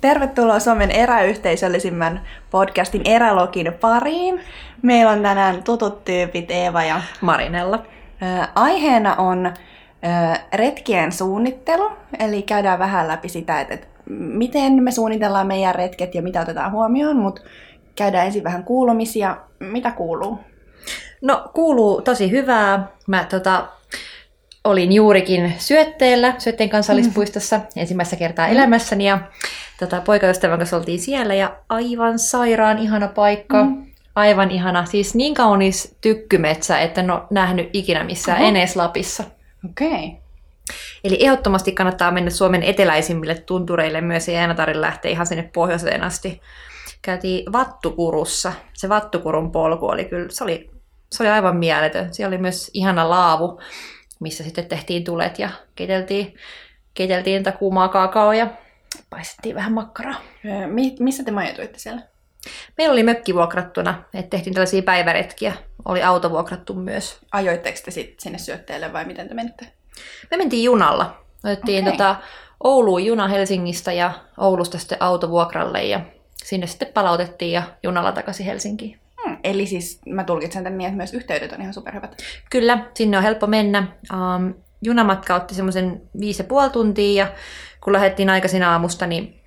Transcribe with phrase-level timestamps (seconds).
[0.00, 4.40] Tervetuloa Suomen eräyhteisöllisimmän podcastin Erälogin pariin.
[4.82, 7.82] Meillä on tänään tutut tyypit Eeva ja Marinella.
[8.54, 9.52] Aiheena on
[10.54, 16.40] retkien suunnittelu, eli käydään vähän läpi sitä, että miten me suunnitellaan meidän retket ja mitä
[16.40, 17.42] otetaan huomioon, mutta
[17.96, 19.36] käydään ensin vähän kuulumisia.
[19.60, 20.38] Mitä kuuluu?
[21.22, 22.86] No kuuluu tosi hyvää.
[23.06, 23.66] Mä tota,
[24.64, 27.64] olin juurikin syötteellä, Syötteen kansallispuistossa mm.
[27.76, 29.18] ensimmäistä kertaa elämässäni ja
[29.78, 33.64] tota, poikaystävän kanssa oltiin siellä ja aivan sairaan ihana paikka.
[33.64, 33.86] Mm.
[34.14, 34.84] Aivan ihana.
[34.84, 38.48] Siis niin kaunis tykkymetsä, että en ole nähnyt ikinä missään Oho.
[38.48, 39.24] enes Lapissa.
[39.70, 39.88] Okei.
[39.88, 40.24] Okay.
[41.04, 46.02] Eli ehdottomasti kannattaa mennä Suomen eteläisimmille tuntureille myös, ei aina tarvitse lähteä ihan sinne pohjoiseen
[46.02, 46.40] asti.
[47.02, 48.52] Käytiin Vattukurussa.
[48.72, 50.70] Se Vattukurun polku oli kyllä, se oli,
[51.12, 52.14] se oli aivan mieletön.
[52.14, 53.60] Siellä oli myös ihana laavu,
[54.20, 56.34] missä sitten tehtiin tulet ja keiteltiin,
[56.94, 58.46] keiteltiin tätä kuumaa kaakao ja
[59.10, 60.20] paistettiin vähän makkaraa.
[60.66, 62.02] Mi- missä te majoituitte siellä?
[62.78, 65.54] Meillä oli mökki vuokrattuna, että tehtiin tällaisia päiväretkiä.
[65.84, 67.18] Oli auto vuokrattu myös.
[67.32, 69.66] Ajoitteko te sitten sinne syötteelle vai miten te menitte?
[70.30, 71.24] Me mentiin junalla.
[71.44, 71.92] Otettiin okay.
[71.92, 72.16] tota
[72.64, 76.00] Ouluun juna Helsingistä ja Oulusta sitten autovuokralle ja
[76.36, 79.00] sinne sitten palautettiin ja junalla takaisin Helsinkiin.
[79.44, 82.16] Eli siis mä tulkitsen tämän niin, että myös yhteydet on ihan superhyvät.
[82.50, 83.88] Kyllä, sinne on helppo mennä.
[84.12, 87.32] Um, junamatka otti semmoisen viisi ja puoli tuntia ja
[87.80, 89.40] kun lähdettiin aikaisin aamusta, niin,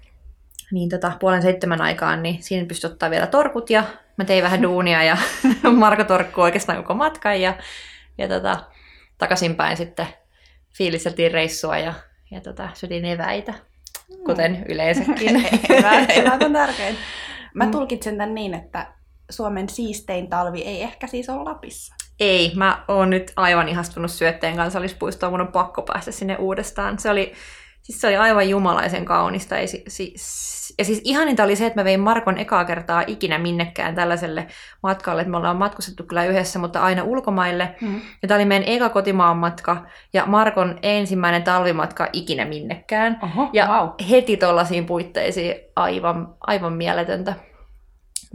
[0.72, 3.84] niin tota, puolen seitsemän aikaan, niin siinä pystyi ottaa vielä torkut ja
[4.18, 5.18] mä tein vähän duunia ja
[5.72, 7.58] Marko torkkuu oikeastaan koko matkan ja,
[8.18, 8.64] ja tota,
[9.18, 10.08] takaisinpäin sitten
[10.78, 11.94] fiilisteltiin reissua ja,
[12.32, 13.54] ja tota, syötiin eväitä,
[14.26, 14.64] kuten mm.
[14.70, 15.36] yleensäkin.
[16.16, 16.96] eväät on tärkein.
[17.54, 17.72] Mä mm.
[17.72, 18.97] tulkitsen tämän niin, että
[19.30, 21.96] Suomen siistein talvi ei ehkä siis ole Lapissa.
[22.20, 27.00] Ei, mä oon nyt aivan ihastunut syötteen kansallispuistoon, mun on pakko päästä sinne uudestaan.
[27.00, 27.34] Se oli,
[27.82, 29.56] siis se oli aivan jumalaisen kaunista.
[29.56, 30.14] Ja, si, si,
[30.78, 34.48] ja siis ihaninta oli se, että mä vein Markon ekaa kertaa ikinä minnekään tällaiselle
[34.84, 35.22] matkalle.
[35.22, 37.76] Että me ollaan matkustettu kyllä yhdessä, mutta aina ulkomaille.
[37.82, 38.02] Mm.
[38.22, 43.20] Ja tämä oli meidän eka kotimaan matka ja Markon ensimmäinen talvimatka ikinä minnekään.
[43.24, 43.90] Oho, ja wow.
[44.10, 47.34] heti tuollaisiin puitteisiin aivan, aivan mieletöntä.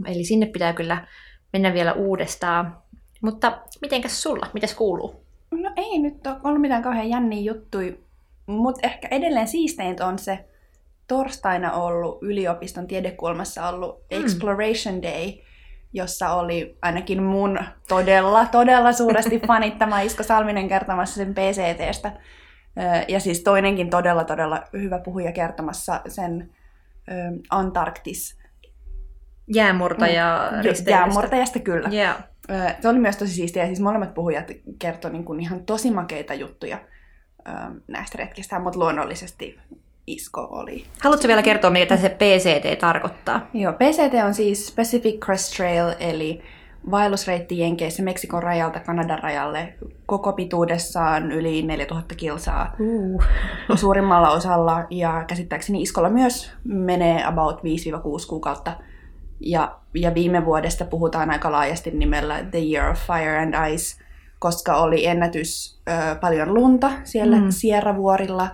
[0.07, 1.07] Eli sinne pitää kyllä
[1.53, 2.77] mennä vielä uudestaan.
[3.21, 4.47] Mutta mitenkäs sulla?
[4.53, 5.23] Mitäs kuuluu?
[5.51, 7.99] No ei nyt ole ollut mitään kauhean jänniä juttui,
[8.45, 10.45] mutta ehkä edelleen siisteintä on se
[11.07, 14.23] torstaina ollut yliopiston tiedekulmassa ollut mm.
[14.23, 15.33] Exploration Day,
[15.93, 22.11] jossa oli ainakin mun todella, todella suuresti fanittama Isko Salminen kertomassa sen PCTstä.
[23.07, 26.49] Ja siis toinenkin todella, todella hyvä puhuja kertomassa sen
[27.49, 28.42] Antarktis
[29.47, 30.89] Jäämurtaja mm.
[30.91, 31.89] Jäämurtajasta kyllä.
[31.93, 32.23] Yeah.
[32.81, 33.65] Se oli myös tosi siistiä.
[33.65, 36.77] Siis molemmat puhujat kertoivat niin kuin ihan tosi makeita juttuja
[37.87, 39.59] näistä retkistä, mutta luonnollisesti
[40.07, 40.85] Isko oli.
[41.03, 43.47] Haluatko vielä kertoa, mitä se PCT tarkoittaa?
[43.53, 46.41] Joo, PCT on siis Pacific Crest Trail, eli
[46.91, 49.73] vaellusreitti Jenkeissä Meksikon rajalta Kanadan rajalle
[50.05, 53.23] koko pituudessaan yli 4000 kilsaa uh.
[53.75, 54.83] suurimmalla osalla.
[54.89, 57.61] Ja käsittääkseni Iskolla myös menee about 5-6
[58.29, 58.77] kuukautta
[59.39, 64.03] ja, ja viime vuodesta puhutaan aika laajasti nimellä The Year of Fire and Ice,
[64.39, 67.47] koska oli ennätys ö, paljon lunta siellä mm.
[67.49, 68.47] Sierra-vuorilla,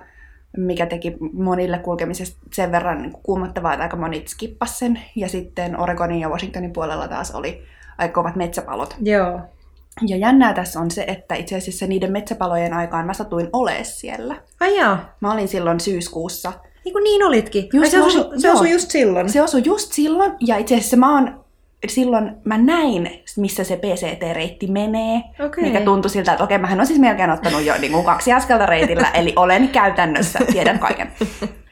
[0.58, 5.02] mikä teki monille kulkemisesta sen verran niin kuumottavaa, että aika monit skippas sen.
[5.16, 7.64] Ja sitten Oregonin ja Washingtonin puolella taas oli
[7.98, 8.96] aika kovat metsäpalot.
[9.02, 9.42] Joo.
[10.08, 14.36] Ja jännää tässä on se, että itse asiassa niiden metsäpalojen aikaan mä satuin olemaan siellä.
[14.60, 15.16] Ai jaa.
[15.20, 16.54] Mä olin silloin syyskuussa
[16.90, 17.70] niin kuin niin olitkin.
[17.74, 19.30] Just, se, osui, se osui just silloin.
[19.30, 21.46] Se osui just silloin, ja itse asiassa mä oon
[21.88, 25.64] silloin mä näin, missä se PCT-reitti menee, okay.
[25.64, 28.34] mikä tuntui siltä, että okei, okay, mähän on siis melkein ottanut jo niin kuin kaksi
[28.34, 31.12] askelta reitillä, eli olen käytännössä, tiedän kaiken.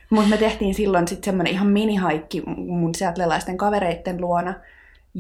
[0.10, 4.54] Mutta me tehtiin silloin sitten semmoinen ihan minihaikki mun seatlelaisten kavereitten luona,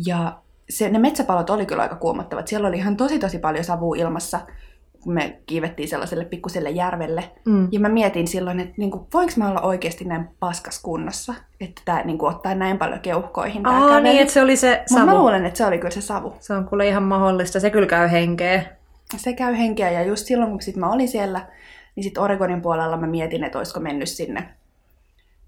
[0.06, 0.38] ja
[0.70, 2.48] se, ne metsäpalot oli kyllä aika kuumottavat.
[2.48, 4.40] Siellä oli ihan tosi tosi paljon savua ilmassa,
[5.04, 7.24] kun me kiivettiin sellaiselle pikkuselle järvelle.
[7.46, 7.68] Mm.
[7.72, 11.82] Ja mä mietin silloin, että niin kuin, voinko mä olla oikeasti näin paskas kunnossa, että
[11.86, 13.64] tämä niin kuin, ottaa näin paljon keuhkoihin.
[13.64, 15.00] Tää Aa, niin, että se oli se savu.
[15.00, 16.34] Mutta mä luulen, että se oli kyllä se savu.
[16.40, 17.60] Se on kuule ihan mahdollista.
[17.60, 18.64] Se kyllä käy henkeä.
[19.18, 19.92] Se käy henkeä.
[19.92, 21.48] Ja just silloin, kun sit mä olin siellä,
[21.96, 24.50] niin sitten Oregonin puolella mä mietin, että olisiko mennyt sinne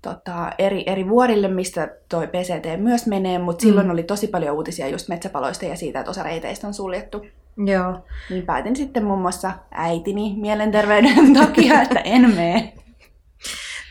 [0.01, 3.69] tota, eri, eri vuorille, mistä toi PCT myös menee, mutta mm.
[3.69, 7.25] silloin oli tosi paljon uutisia just metsäpaloista ja siitä, että osa reiteistä on suljettu.
[7.57, 8.05] Joo.
[8.29, 12.73] Niin päätin sitten muun muassa äitini mielenterveyden takia, että en mene.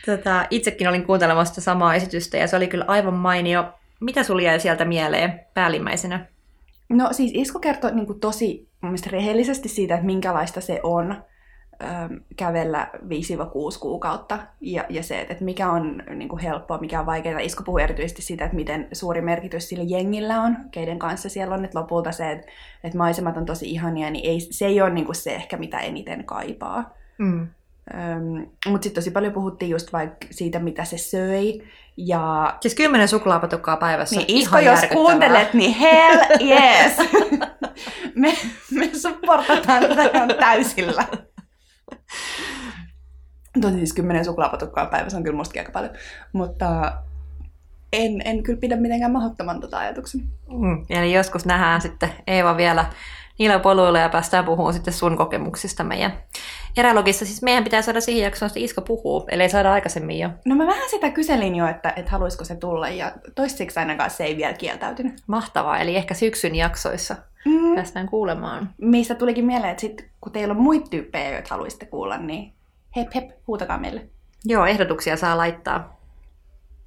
[0.05, 3.73] Tota, itsekin olin kuuntelemassa samaa esitystä ja se oli kyllä aivan mainio.
[3.99, 6.25] Mitä sulla jäi sieltä mieleen päällimmäisenä?
[6.89, 8.69] No siis Isko kertoi niin kuin tosi
[9.11, 11.23] rehellisesti siitä, että minkälaista se on
[12.37, 12.99] kävellä 5-6
[13.79, 14.39] kuukautta.
[14.61, 17.39] Ja, ja se, että mikä on niin kuin helppoa, mikä on vaikeaa.
[17.39, 21.65] Isko puhuu erityisesti siitä, että miten suuri merkitys sillä jengillä on, keiden kanssa siellä on.
[21.65, 22.47] Että lopulta se, että,
[22.83, 25.79] että maisemat on tosi ihania, niin ei, se ei ole niin kuin se ehkä, mitä
[25.79, 26.93] eniten kaipaa.
[27.17, 27.47] Mm.
[28.67, 31.61] Mutta sitten tosi paljon puhuttiin just vaikka siitä, mitä se söi.
[31.97, 32.57] Ja...
[32.61, 34.15] Siis kymmenen suklaapatukkaa päivässä.
[34.15, 36.19] Niin Isko, jos kuuntelet, niin hell
[36.51, 36.97] yes!
[38.15, 38.33] me,
[38.71, 41.05] me supportataan tätä täysillä.
[43.61, 45.93] Tosi siis kymmenen suklaapatukkaa päivässä on kyllä mustakin aika paljon.
[46.33, 46.93] Mutta
[47.93, 50.21] en, en kyllä pidä mitenkään mahdottoman tota ajatuksen.
[50.49, 50.85] Mm.
[50.89, 52.85] Eli joskus nähdään sitten Eeva vielä
[53.39, 56.13] niillä poluilla ja päästään puhumaan sitten sun kokemuksista meidän
[56.77, 57.25] erälogissa.
[57.25, 60.29] Siis meidän pitää saada siihen jaksoon, että Isko puhuu, ellei saada aikaisemmin jo.
[60.45, 64.23] No mä vähän sitä kyselin jo, että, että haluaisiko se tulla ja toistaiseksi ainakaan se
[64.23, 65.13] ei vielä kieltäytynyt.
[65.27, 67.75] Mahtavaa, eli ehkä syksyn jaksoissa mm.
[67.75, 68.69] päästään kuulemaan.
[68.81, 72.53] Mistä tulikin mieleen, että sit, kun teillä on muita tyyppejä, joita haluaisitte kuulla, niin
[72.95, 74.09] hep hep, huutakaa meille.
[74.45, 75.99] Joo, ehdotuksia saa laittaa.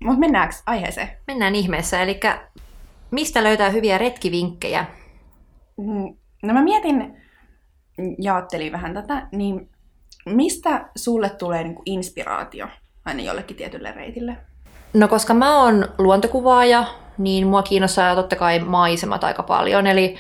[0.05, 1.09] Mutta mennäänkö aiheeseen?
[1.27, 2.21] Mennään ihmeessä, eli
[3.11, 4.87] mistä löytää hyviä retkivinkkejä?
[5.77, 7.17] Mm, no mä mietin,
[8.19, 9.71] jaottelin vähän tätä, niin
[10.27, 12.67] mistä sulle tulee niin kuin inspiraatio
[13.05, 14.37] aina jollekin tietylle reitille?
[14.95, 16.85] No koska mä oon luontokuvaaja,
[17.19, 19.87] niin mua kiinnostaa totta kai maisemat aika paljon.
[19.87, 20.17] Eli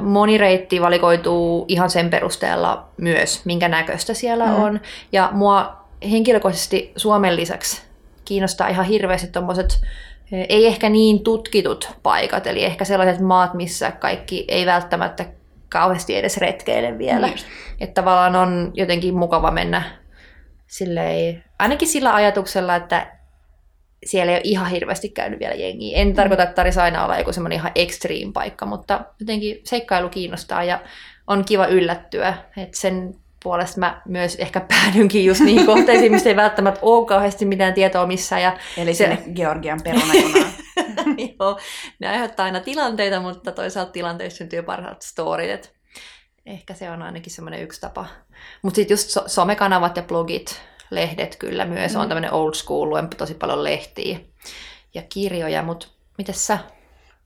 [0.00, 4.62] moni reitti valikoituu ihan sen perusteella myös, minkä näköistä siellä mm.
[4.62, 4.80] on.
[5.12, 5.76] Ja mua
[6.10, 7.82] henkilökohtaisesti Suomen lisäksi
[8.24, 9.80] kiinnostaa ihan hirveästi tuommoiset
[10.48, 15.24] ei ehkä niin tutkitut paikat, eli ehkä sellaiset maat, missä kaikki ei välttämättä
[15.68, 17.26] kauheasti edes retkeile vielä.
[17.26, 17.38] Niin.
[17.80, 19.82] Että tavallaan on jotenkin mukava mennä
[20.66, 23.15] silleen, ainakin sillä ajatuksella, että
[24.04, 25.98] siellä ei ole ihan hirveästi käynyt vielä jengiä.
[25.98, 26.14] En mm.
[26.14, 30.80] tarkoita, että tarvitsisi aina olla joku semmoinen ihan extreme paikka, mutta jotenkin seikkailu kiinnostaa ja
[31.26, 32.34] on kiva yllättyä.
[32.56, 37.44] Että sen puolesta mä myös ehkä päädynkin just niihin kohteisiin, mistä ei välttämättä ole kauheasti
[37.44, 38.42] mitään tietoa missään.
[38.42, 39.18] Ja Eli se...
[39.34, 40.52] Georgian perunajunaan.
[41.40, 41.58] Joo,
[41.98, 45.72] ne aiheuttaa aina tilanteita, mutta toisaalta tilanteissa syntyy parhaat storit.
[46.46, 48.06] ehkä se on ainakin semmoinen yksi tapa.
[48.62, 51.94] Mutta sitten just so- somekanavat ja blogit, lehdet kyllä myös.
[51.94, 52.00] Mm.
[52.00, 54.18] On tämmöinen old school, luen tosi paljon lehtiä
[54.94, 55.86] ja kirjoja, mutta
[56.18, 56.58] miten sä?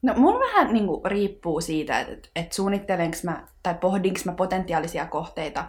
[0.01, 5.05] No mulla vähän niin kuin, riippuu siitä, että, että suunnittelenko mä tai pohdinko mä potentiaalisia
[5.05, 5.65] kohteita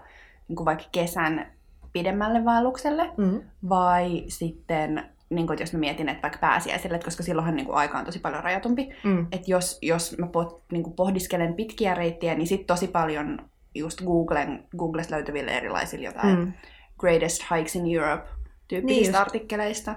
[0.49, 1.53] niin kuin vaikka kesän
[1.93, 3.43] pidemmälle vaellukselle mm.
[3.69, 7.77] vai sitten niin kuin, jos mä mietin, että vaikka pääsiäiselle, että koska silloinhan niin kuin,
[7.77, 9.27] aika on tosi paljon rajatumpi, mm.
[9.33, 13.39] että jos, jos mä pot, niin kuin, pohdiskelen pitkiä reittiä, niin sitten tosi paljon
[13.75, 16.53] just Googlen, Googlesta löytyville erilaisille jotain mm.
[17.02, 18.28] Greatest Hikes in Europe
[18.69, 19.94] tyyppisistä niin artikkeleista.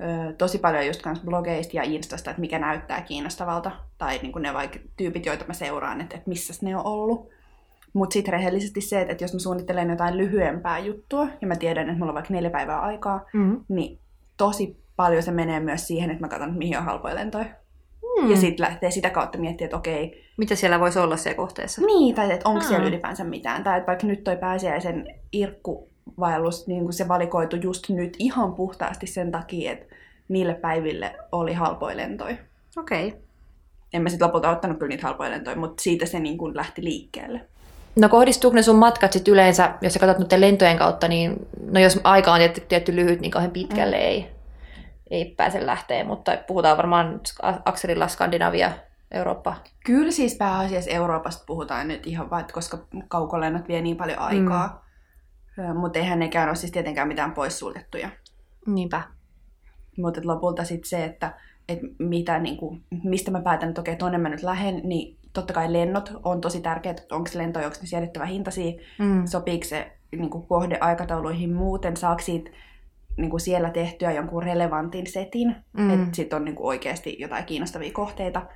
[0.00, 4.42] Ö, tosi paljon just kans blogeista ja Instasta, että mikä näyttää kiinnostavalta, tai niin kuin
[4.42, 7.28] ne vaikka tyypit, joita mä seuraan, että, että missä ne on ollut.
[7.92, 11.88] Mutta sitten rehellisesti se, että, että jos mä suunnittelen jotain lyhyempää juttua, ja mä tiedän,
[11.88, 13.60] että mulla on vaikka neljä päivää aikaa, mm.
[13.68, 13.98] niin
[14.36, 17.46] tosi paljon se menee myös siihen, että mä katson, mihin on halpoja lentoja.
[18.22, 18.30] Mm.
[18.30, 20.26] Ja sitten lähtee sitä kautta miettimään, että okei.
[20.36, 21.82] Mitä siellä voisi olla siellä kohteessa?
[21.86, 23.64] Niin, tai että onko siellä ylipäänsä mitään.
[23.64, 25.06] Tai että vaikka nyt toi pääsiäisen
[26.06, 29.94] irkkuvaellus, niin kun se valikoitu just nyt ihan puhtaasti sen takia, että
[30.28, 32.36] niille päiville oli halpoja lentoja.
[32.76, 33.08] Okei.
[33.08, 33.20] Okay.
[33.92, 36.84] En mä sitten lopulta ottanut kyllä niitä halpoja lentoja, mutta siitä se niin kun lähti
[36.84, 37.40] liikkeelle.
[37.96, 42.00] No kohdistuuko ne sun matkat sitten yleensä, jos sä katsot lentojen kautta, niin no jos
[42.04, 44.02] aika on tietty, tietty lyhyt, niin kauhean pitkälle mm.
[44.02, 44.30] ei,
[45.10, 47.20] ei pääse lähteä, mutta puhutaan varmaan
[47.64, 48.72] akselilla Skandinavia,
[49.10, 49.56] Eurooppa.
[49.84, 52.78] Kyllä siis pääasiassa Euroopasta puhutaan nyt ihan vaan, koska
[53.08, 54.66] kaukolennot vie niin paljon aikaa.
[54.66, 54.85] Mm.
[55.74, 58.08] Mutta eihän nekään ole siis tietenkään mitään poissuljettuja.
[58.66, 59.02] Niinpä.
[59.98, 61.34] Mutta lopulta sitten se, että
[61.68, 65.72] et mitä, niinku, mistä mä päätän, että okei, tuonne mä nyt lähden, niin totta kai
[65.72, 69.26] lennot on tosi tärkeät, että onko se lento, onko ne siedettävä hintaisia, mm.
[69.26, 72.50] sopiiko se niin kuin kohdeaikatauluihin muuten, saako siitä
[73.16, 75.90] niin kuin siellä tehtyä jonkun relevantin setin, mm.
[75.90, 78.46] että sitten on niin kuin oikeasti jotain kiinnostavia kohteita.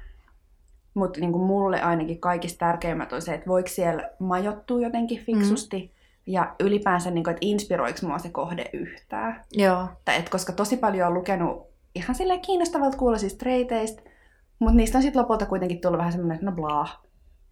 [0.95, 6.00] Mutta niin mulle ainakin kaikista tärkeimmät on se, että voiko siellä majoittua jotenkin fiksusti, mm.
[6.33, 9.45] Ja ylipäänsä, niin kuin, että inspiroiko mua se kohde yhtään.
[9.53, 9.89] Joo.
[10.05, 14.03] Tai, et, koska tosi paljon on lukenut ihan silleen kiinnostavalta kuuloisista reiteistä,
[14.59, 17.03] mutta niistä on sitten lopulta kuitenkin tullut vähän semmoinen, että no blaa.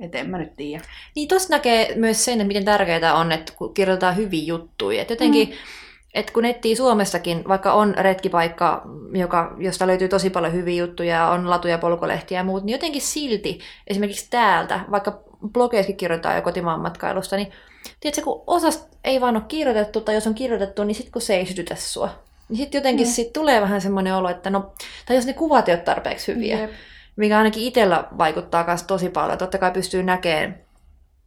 [0.00, 0.85] Että en mä nyt tiedä.
[1.16, 5.02] Niin tuossa näkee myös sen, että miten tärkeää on, että kun kirjoitetaan hyviä juttuja.
[5.02, 5.54] Että jotenkin, mm.
[6.14, 8.82] että kun etsii Suomessakin, vaikka on retkipaikka,
[9.12, 13.61] joka, josta löytyy tosi paljon hyviä juttuja, on latuja, polkolehtiä ja muut, niin jotenkin silti,
[13.87, 17.52] esimerkiksi täältä, vaikka blogeissakin kirjoitetaan jo kotimaan matkailusta, niin
[18.00, 21.37] tiedätkö, kun osasta ei vaan ole kirjoitettu, tai jos on kirjoitettu, niin sitten kun se
[21.37, 22.11] ei sytytä sua,
[22.49, 23.11] niin sitten jotenkin mm.
[23.11, 24.73] sit tulee vähän semmoinen olo, että no,
[25.07, 26.71] tai jos ne kuvat ei ole tarpeeksi hyviä, Jep
[27.19, 29.38] mikä ainakin itsellä vaikuttaa myös tosi paljon.
[29.38, 30.59] Totta kai pystyy näkemään,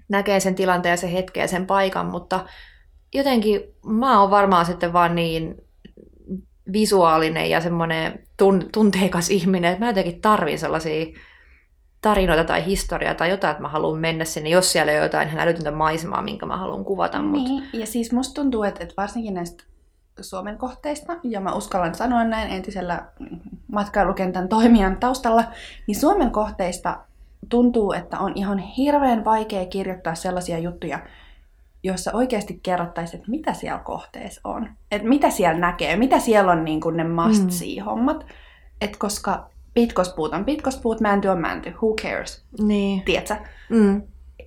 [0.09, 2.45] näkemään sen tilanteen sen hetken ja sen paikan, mutta
[3.13, 5.55] jotenkin mä oon varmaan sitten vaan niin
[6.73, 11.05] visuaalinen ja semmoinen tun, tunteikas ihminen, että mä jotenkin tarvin sellaisia
[12.01, 15.71] tarinoita tai historiaa tai jotain, että mä haluan mennä sinne, jos siellä on jotain älytöntä
[15.71, 17.21] maisemaa, minkä mä haluan kuvata.
[17.21, 17.43] Mut...
[17.43, 19.63] Niin, ja siis musta tuntuu, että, että varsinkin näistä
[20.21, 23.05] Suomen kohteista, ja mä uskallan sanoa näin entisellä
[23.71, 25.43] matkailukentän toimijan taustalla,
[25.87, 26.97] niin Suomen kohteista
[27.49, 30.99] tuntuu, että on ihan hirveän vaikea kirjoittaa sellaisia juttuja,
[31.83, 34.69] joissa oikeasti kerrottaisiin, että mitä siellä kohteessa on.
[34.91, 38.25] Että mitä siellä näkee, mitä siellä on niin kuin ne must see-hommat.
[38.81, 42.43] Et koska pitkospuut on pitkospuut, mänty on mänty, who cares?
[42.59, 43.01] Niin.
[43.01, 43.35] Tiedätkö?
[43.69, 44.01] Mm.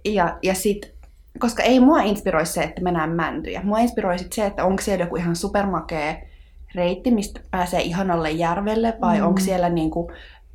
[0.05, 0.95] Ja, ja sit,
[1.39, 3.61] koska ei mua inspiroi se, että mennään mäntyjä.
[3.65, 6.29] Mua inspiroi sit se, että onko siellä joku ihan supermakee
[6.75, 9.27] reitti, mistä pääsee ihanalle järvelle, vai mm.
[9.27, 10.13] onko siellä niinku,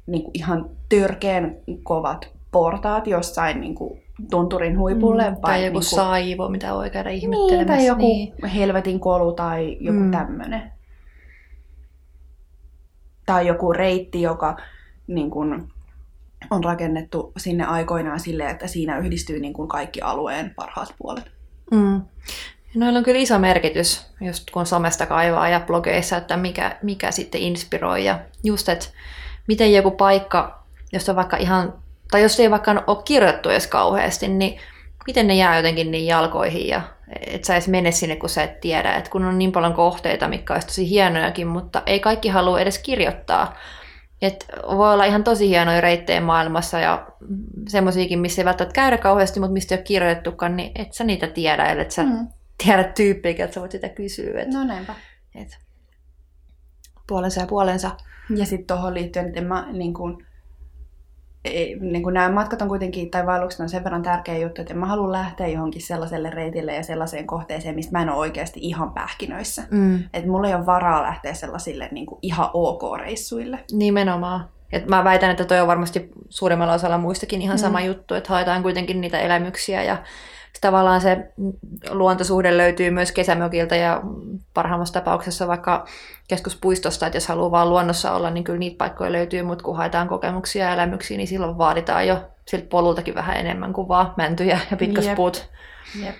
[0.08, 3.98] niinku ihan törkeän kovat portaat jossain niinku
[4.30, 5.24] tunturin huipulle.
[5.30, 7.74] Mm, vai tai joku niinku, saivo, mitä voi käydä niin, ihmettelemässä.
[7.74, 8.34] tai joku Niin.
[8.48, 10.06] helvetin kolu tai joku Mm.
[10.06, 10.62] mm.
[13.29, 14.57] Tai joku reitti, joka
[15.07, 15.71] niin kun,
[16.50, 21.31] on rakennettu sinne aikoinaan silleen, että siinä yhdistyy niin kun kaikki alueen parhaat puolet.
[21.71, 22.01] Mm.
[22.75, 27.41] Noilla on kyllä iso merkitys, just kun somesta kaivaa ja blogeissa, että mikä, mikä sitten
[27.41, 28.05] inspiroi.
[28.05, 28.86] Ja just, että
[29.48, 31.74] miten joku paikka, jos on vaikka ihan,
[32.12, 34.59] tai jos ei vaikka ole kirjoittu edes kauheasti, niin
[35.08, 36.82] miten ne jää jotenkin niin jalkoihin ja
[37.27, 38.94] et sä edes mene sinne, kun sä et tiedä.
[38.96, 42.79] Et kun on niin paljon kohteita, mitkä olisi tosi hienojakin, mutta ei kaikki halua edes
[42.79, 43.58] kirjoittaa.
[44.22, 44.46] Et
[44.77, 47.08] voi olla ihan tosi hienoja reittejä maailmassa ja
[47.68, 51.27] semmoisiakin, missä ei välttämättä käydä kauheasti, mutta mistä ei ole kirjoitettukaan, niin et sä niitä
[51.27, 52.27] tiedä, ellei sä Mm.
[52.63, 54.41] tiedä tyyppiä, että sä voit sitä kysyä.
[54.41, 54.96] Et, No näinpä.
[55.36, 55.58] et,
[57.08, 57.91] puolensa ja puolensa.
[58.36, 60.25] Ja sitten tuohon liittyen, että en mä niin kun,
[61.46, 64.74] ei, niin kun nämä matkat on kuitenkin, tai vaellukset on sen verran tärkeä juttu, että
[64.74, 68.93] mä halua lähteä johonkin sellaiselle reitille ja sellaiseen kohteeseen, mistä mä en ole oikeasti ihan
[68.93, 69.63] pähkinöissä.
[69.72, 70.03] Mm.
[70.13, 73.60] Että mulla ei ole varaa lähteä sellaisille niin kuin ihan ok-reissuille.
[73.72, 74.50] Nimenomaan.
[74.72, 77.86] Et mä väitän, että toi on varmasti suurimmalla osalla muistakin ihan sama Mm.
[77.86, 79.98] juttu, että haetaan kuitenkin niitä elämyksiä ja
[80.62, 81.32] tavallaan se
[81.89, 84.01] luontosuhde löytyy myös kesämökiltä ja
[84.53, 85.86] parhaimmassa tapauksessa vaikka
[86.27, 90.08] keskuspuistosta, että jos haluaa vaan luonnossa olla, niin kyllä niitä paikkoja löytyy, mutta kun haetaan
[90.08, 94.77] kokemuksia ja elämyksiä, niin silloin vaaditaan jo siltä polultakin vähän enemmän kuin vaan mäntyjä ja
[94.77, 95.50] pitkospuut.
[96.03, 96.15] Jep.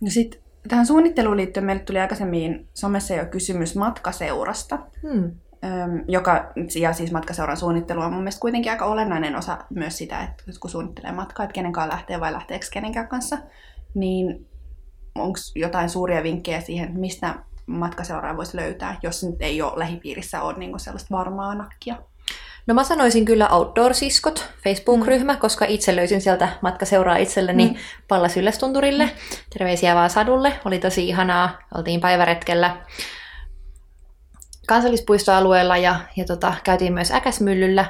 [0.00, 5.30] No sitten tähän suunnitteluun liittyen meille tuli aikaisemmin somessa jo kysymys matkaseurasta, Hmm.
[6.08, 10.44] Joka, ja siis matkaseuran suunnittelu on mun mielestä kuitenkin aika olennainen osa myös sitä, että
[10.60, 13.38] kun suunnittelee matkaa, että kenen kanssa lähtee vai lähteekö kenenkään kanssa,
[13.94, 14.46] niin
[15.14, 17.34] onko jotain suuria vinkkejä siihen, että mistä
[17.66, 21.96] matkaseuraa voisi löytää, jos nyt ei ole lähipiirissä ole niin sellaista varmaa nakkia?
[22.66, 25.38] No mä sanoisin kyllä Outdoor-siskot, Facebook-ryhmä, mm.
[25.38, 27.72] koska itse löysin sieltä matkaseuraa itselleni mm.
[27.72, 27.78] Mm.
[28.08, 29.10] Pallas Yllästunturille.
[29.52, 31.58] Terveisiä vaan Sadulle, oli tosi ihanaa.
[31.74, 32.76] Oltiin päiväretkellä
[34.66, 37.84] kansallispuistoalueella ja, ja tota, käytiin myös Äkäsmyllyllä.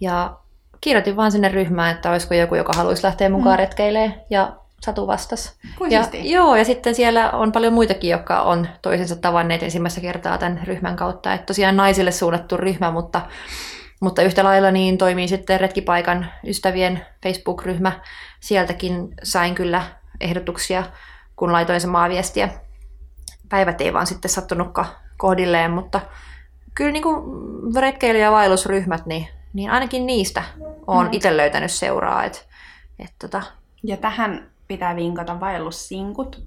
[0.00, 0.36] Ja
[0.80, 3.58] kirjoitin vaan sinne ryhmään, että olisiko joku, joka haluaisi lähteä mukaan mm.
[3.58, 4.14] retkeilemään.
[4.30, 5.52] Ja Satu vastasi.
[5.78, 10.38] Kuin Ja, joo, ja sitten siellä on paljon muitakin, jotka on toisensa tavanneet ensimmäistä kertaa
[10.38, 11.34] tämän ryhmän kautta.
[11.34, 13.20] Että tosiaan naisille suunnattu ryhmä, mutta,
[14.00, 17.92] mutta yhtä lailla niin toimii sitten Retkipaikan ystävien Facebook-ryhmä.
[18.40, 19.82] Sieltäkin sain kyllä
[20.20, 20.84] ehdotuksia,
[21.36, 22.48] kun laitoin samaa viestiä.
[23.48, 26.00] Päivät ei vaan sitten sattunutkaan kohdilleen, mutta
[26.74, 27.22] kyllä niin kuin
[27.76, 30.42] retkeily- ja vaellusryhmät, niin, niin ainakin niistä
[30.86, 31.12] olen Mm.
[31.12, 32.24] itse löytänyt seuraa.
[32.24, 32.48] Et,
[32.98, 33.42] et tota,
[33.82, 36.42] Ja tähän pitää vinkata vaellussinkut.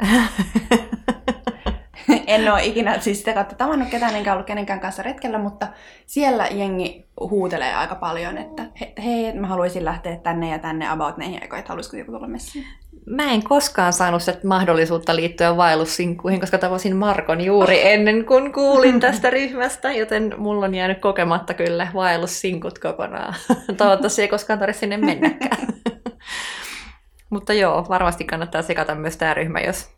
[2.28, 5.68] en ole ikinä siis sitä kautta tavannut ketään, enkä ollut kenenkään kanssa retkellä, mutta
[6.06, 11.18] siellä jengi huutelee aika paljon, että he, hei, mä haluaisin lähteä tänne ja tänne about
[11.18, 12.66] näihin aikoihin, että haluaisiko joku tulla messiin.
[13.06, 19.00] Mä en koskaan saanut sitä mahdollisuutta liittyä vaellussinkkuihin, koska tavasin Markon juuri ennen kuin kuulin
[19.10, 23.36] tästä ryhmästä, joten mulla on jäänyt kokematta kyllä vaellussinkut kokonaan.
[23.78, 25.68] Toivottavasti ei koskaan tarvitse sinne mennäkään.
[27.30, 29.90] Mutta joo, varmasti kannattaa sekata myös tämä ryhmä, jos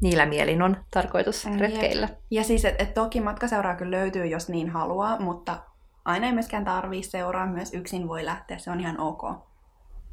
[0.00, 2.08] niillä mielin on tarkoitus retkeillä.
[2.30, 5.56] Ja siis, että et toki matkaseuraa kyllä löytyy, jos niin haluaa, mutta
[6.04, 9.22] aina ei myöskään tarvii seuraa, myös yksin voi lähteä, se on ihan ok.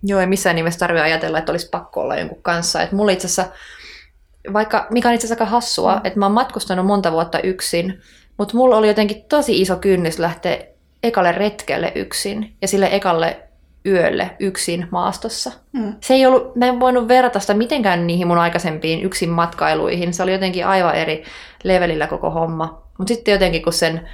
[0.04, 2.82] Joo, ei missään nimessä tarvitse ajatella, että olisi pakko olla jonkun kanssa.
[2.82, 3.46] Että mulla itse asiassa,
[4.54, 6.02] vaikka, mikä on itse asiassa aika hassua, mm.
[6.04, 8.02] että mä oon matkustanut monta vuotta yksin,
[8.38, 10.58] mutta mulla oli jotenkin tosi iso kynnys lähteä
[11.04, 13.40] ekalle retkelle yksin ja sille ekalle
[13.86, 15.52] yölle yksin maastossa.
[15.72, 15.96] Mm.
[16.02, 20.14] Se ei ollut, mä en voinut verrata sitä mitenkään niihin mun aikaisempiin yksin matkailuihin.
[20.14, 21.24] Se oli jotenkin aivan eri
[21.64, 22.82] levelillä koko homma.
[22.98, 24.10] Mutta sitten jotenkin kun sen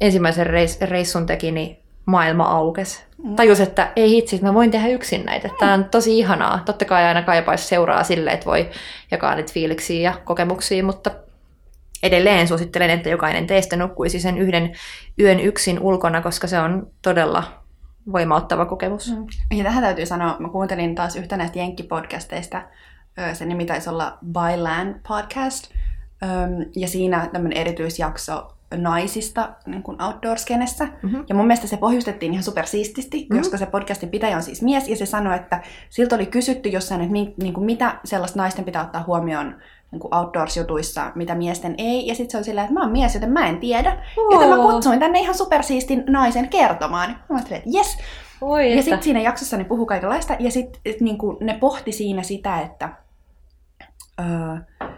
[0.00, 3.04] ensimmäisen reis, reissun teki, niin maailma aukes.
[3.36, 5.48] Tajus, että ei hitsi, mä voin tehdä yksin näitä.
[5.48, 5.54] Mm.
[5.60, 6.62] Tämä on tosi ihanaa.
[6.64, 8.70] Totta kai aina kaipaisi seuraa sille, että voi
[9.10, 11.10] jakaa niitä fiiliksiä ja kokemuksia, mutta
[12.02, 14.72] edelleen suosittelen, että jokainen teistä nukkuisi sen yhden
[15.20, 17.44] yön yksin ulkona, koska se on todella
[18.12, 19.10] voimauttava kokemus.
[19.16, 19.26] Mm.
[19.58, 22.62] Ja tähän täytyy sanoa, mä kuuntelin taas yhtä näistä Jenkki-podcasteista,
[23.32, 25.70] sen nimi taisi olla Byland Podcast,
[26.76, 30.84] ja siinä tämmöinen erityisjakso naisista niin kuin outdoor-skenessä.
[31.02, 31.24] Mm-hmm.
[31.28, 33.38] Ja mun mielestä se pohjustettiin ihan supersiististi, mm-hmm.
[33.38, 37.00] koska se podcastin pitäjä on siis mies, ja se sanoi, että siltä oli kysytty jossain,
[37.00, 37.12] että
[37.42, 39.56] niin kuin mitä sellaista naisten pitää ottaa huomioon
[39.90, 42.06] niin kuin outdoors-jutuissa, mitä miesten ei.
[42.06, 44.04] Ja sitten se on silleen, että mä oon mies, joten mä en tiedä.
[44.16, 44.32] Oh.
[44.32, 47.10] Joten mä kutsuin tänne ihan supersiistin naisen kertomaan.
[47.10, 47.98] Mä ajattelin, että jes.
[48.40, 50.36] Oi, ja sitten siinä jaksossa ne puhuu kaikenlaista.
[50.38, 52.88] Ja sitten niin ne pohti siinä sitä, että...
[54.20, 54.88] Öö,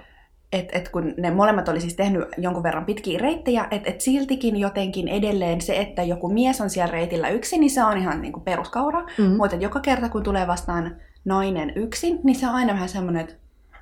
[0.54, 4.56] että et kun ne molemmat oli siis tehnyt jonkun verran pitkiä reittejä, että et siltikin
[4.56, 8.40] jotenkin edelleen se, että joku mies on siellä reitillä yksin, niin se on ihan niinku
[8.40, 9.00] peruskaura.
[9.00, 9.36] Mm-hmm.
[9.36, 13.34] Mutta joka kerta kun tulee vastaan nainen yksin, niin se on aina vähän semmoinen, että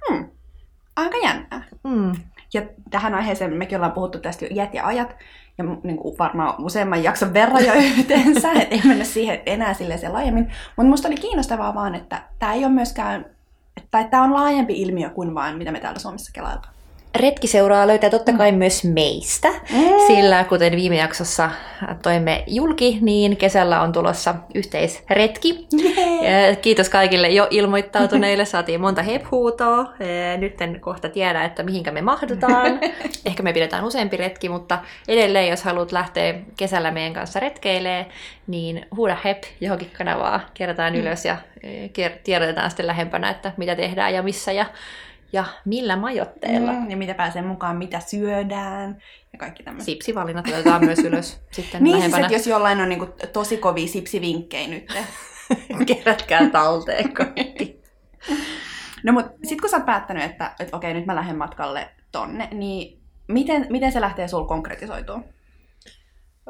[0.09, 0.29] hmm,
[0.97, 1.65] aika jännää.
[1.85, 2.13] Mm.
[2.55, 5.17] Ja tähän aiheeseen mekin ollaan puhuttu tästä jo iät ja ajat,
[5.59, 10.13] ja niin kuin varmaan useamman jakson verran jo yhteensä, että ei mennä siihen enää silleen
[10.13, 10.53] laajemmin.
[10.77, 13.27] Mutta musta oli kiinnostavaa vaan, että tämä ei ole myöskään
[13.91, 16.75] tai tämä on laajempi ilmiö kuin vain mitä me täällä Suomessa kelaillaan.
[17.17, 18.59] Retkiseuraa löytää totta kai mm.
[18.59, 19.85] myös meistä, mm.
[20.07, 21.51] sillä kuten viime jaksossa
[22.03, 25.67] toimme julki, niin kesällä on tulossa yhteisretki.
[25.83, 26.59] Yeah.
[26.63, 29.93] Kiitos kaikille jo ilmoittautuneille, saatiin monta hephuutoa.
[30.39, 32.81] Nyt en kohta tiedä, että mihinkä me mahdutaan.
[33.27, 34.79] Ehkä me pidetään useampi retki, mutta
[35.09, 38.07] edelleen jos haluat lähteä kesällä meidän kanssa retkeilee,
[38.47, 41.01] niin huuda hep johonkin kanavaa, kerätään mm.
[41.01, 41.37] ylös ja
[42.25, 44.67] tiedotetaan sitten lähempänä, että mitä tehdään ja missä ja
[45.33, 46.73] ja millä majotteella.
[46.73, 49.87] Mm, ja mitä pääsee mukaan, mitä syödään ja kaikki tämmöiset.
[49.87, 54.69] Sipsivalinnat otetaan myös ylös sitten Niin siis, että jos jollain on niinku tosi kovia sipsivinkkejä
[54.69, 54.95] nyt.
[55.87, 57.83] Kerätkää talteen kaikki.
[59.05, 62.49] no mut sit kun sä oot päättänyt, että, että okei nyt mä lähden matkalle tonne,
[62.53, 65.25] niin miten, miten se lähtee sul konkretisoitumaan?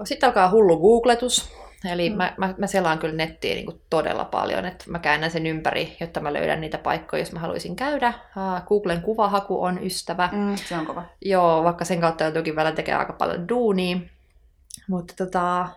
[0.04, 1.52] Sitten alkaa hullu googletus.
[1.90, 2.16] Eli mm.
[2.16, 5.96] mä, mä, mä selaan kyllä nettiä niin kuin todella paljon, että mä käännän sen ympäri,
[6.00, 8.08] jotta mä löydän niitä paikkoja, jos mä haluaisin käydä.
[8.08, 10.28] Uh, Googlen kuvahaku on ystävä.
[10.32, 11.04] Mm, se on kova.
[11.20, 13.96] Joo, vaikka sen kautta joutuukin välillä tekee aika paljon duunia.
[14.88, 15.68] Mutta tota,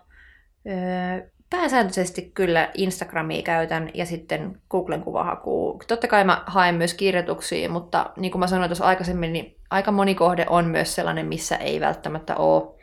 [1.50, 5.80] pääsääntöisesti kyllä Instagramia käytän ja sitten Googlen kuvahaku.
[5.88, 9.92] Totta kai mä haen myös kirjoituksia, mutta niin kuin mä sanoin tuossa aikaisemmin, niin aika
[9.92, 12.74] moni kohde on myös sellainen, missä ei välttämättä ole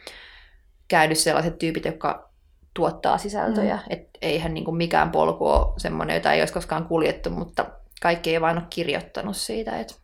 [0.87, 2.32] käynyt sellaiset tyypit, jotka
[2.73, 3.75] tuottaa sisältöjä.
[3.75, 3.81] Mm.
[3.89, 7.65] Et eihän niin kuin mikään polku ole semmoinen, jota ei olisi koskaan kuljettu, mutta
[8.01, 9.79] kaikki ei vain ole kirjoittanut siitä.
[9.79, 9.99] Et...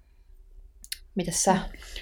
[1.16, 1.58] Mitäs sä?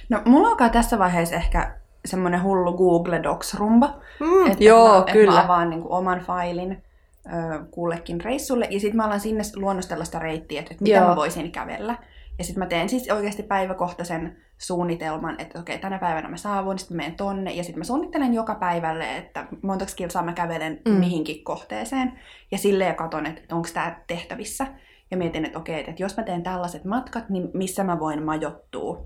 [0.09, 4.01] No mulla alkaa tässä vaiheessa ehkä semmoinen hullu Google Docs-rumba.
[4.19, 5.31] Mm, että joo, mä, kyllä.
[5.31, 6.83] Että mä avaan niin kuin oman failin
[7.25, 11.07] ö, kullekin reissulle, ja sitten mä alan sinne luonnostella sitä reittiä, että, että mitä joo.
[11.07, 11.95] mä voisin kävellä.
[12.37, 16.97] Ja sitten mä teen siis oikeasti päiväkohtaisen suunnitelman, että okei, tänä päivänä mä saavun, sitten
[16.97, 20.91] mä menen tonne, ja sitten mä suunnittelen joka päivälle, että montako kilsaa mä kävelen mm.
[20.91, 22.19] mihinkin kohteeseen,
[22.51, 24.67] ja silleen katon, että onko tämä tehtävissä.
[25.11, 29.05] Ja mietin, että okei, että jos mä teen tällaiset matkat, niin missä mä voin majoittua.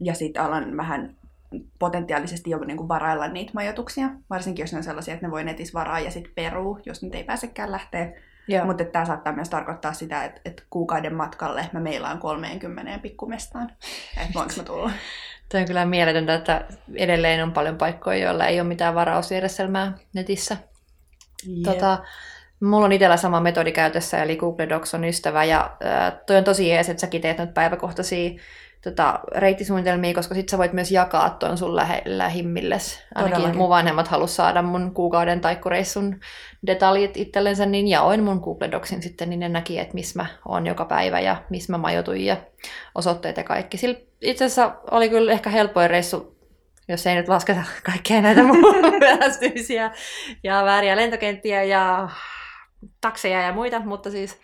[0.00, 1.16] Ja sitten alan vähän
[1.78, 5.44] potentiaalisesti jo niin kuin varailla niitä majoituksia, varsinkin jos ne on sellaisia, että ne voi
[5.44, 8.12] netissä varaa ja sitten peruu, jos nyt ei pääsekään lähteä
[8.64, 13.72] mutta tämä saattaa myös tarkoittaa sitä, että, että kuukauden matkalle mä meilaan 30 pikkumestaan.
[14.16, 14.90] Että voinko mä tulla?
[15.48, 20.56] Tämä on kyllä mieletöntä, että edelleen on paljon paikkoja, joilla ei ole mitään varausjärjestelmää netissä.
[21.64, 21.98] Tota,
[22.60, 26.44] mulla on itsellä sama metodi käytössä, eli Google Docs on ystävä, ja äh, toi on
[26.44, 28.40] tosi jees, että säkin teet nyt päiväkohtaisia
[28.82, 33.02] tota, reittisuunnitelmia, koska sit sä voit myös jakaa tuon sun lähe, lähimmilles.
[33.14, 33.58] Ainakin Todellakin.
[33.58, 36.20] mun vanhemmat halus saada mun kuukauden taikkureissun
[36.66, 40.66] detaljit itsellensä, niin jaoin mun Google Docsin sitten, niin ne näki, että missä mä oon
[40.66, 42.36] joka päivä ja missä mä majoituin ja
[42.94, 43.76] osoitteet ja kaikki.
[43.76, 46.38] Sillä itse asiassa oli kyllä ehkä helpoin reissu,
[46.88, 48.60] jos ei nyt lasketa kaikkea näitä mun
[49.00, 49.90] myöhästymisiä
[50.42, 52.08] ja vääriä lentokenttiä ja
[53.00, 54.38] takseja ja muita, mutta siis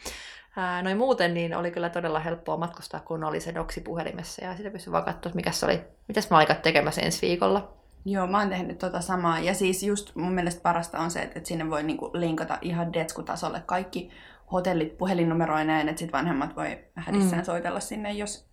[0.83, 4.71] noin muuten niin oli kyllä todella helppoa matkustaa, kun oli se doksi puhelimessa ja sitä
[4.71, 7.73] pystyi vaan katsoa, mikä se oli, mitäs mä olin tekemässä ensi viikolla.
[8.05, 9.39] Joo, mä oon tehnyt tota samaa.
[9.39, 12.93] Ja siis just mun mielestä parasta on se, että, että sinne voi niinku linkata ihan
[12.93, 14.11] detsku-tasolle kaikki
[14.53, 17.45] hotellit puhelinnumeroineen, että sit vanhemmat voi hädissään mm.
[17.45, 18.49] soitella sinne, jos,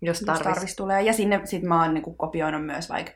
[0.00, 0.44] jos tarvis.
[0.46, 1.02] Jos tarvis tulee.
[1.02, 3.12] Ja sinne sit mä oon niinku kopioinut myös vaikka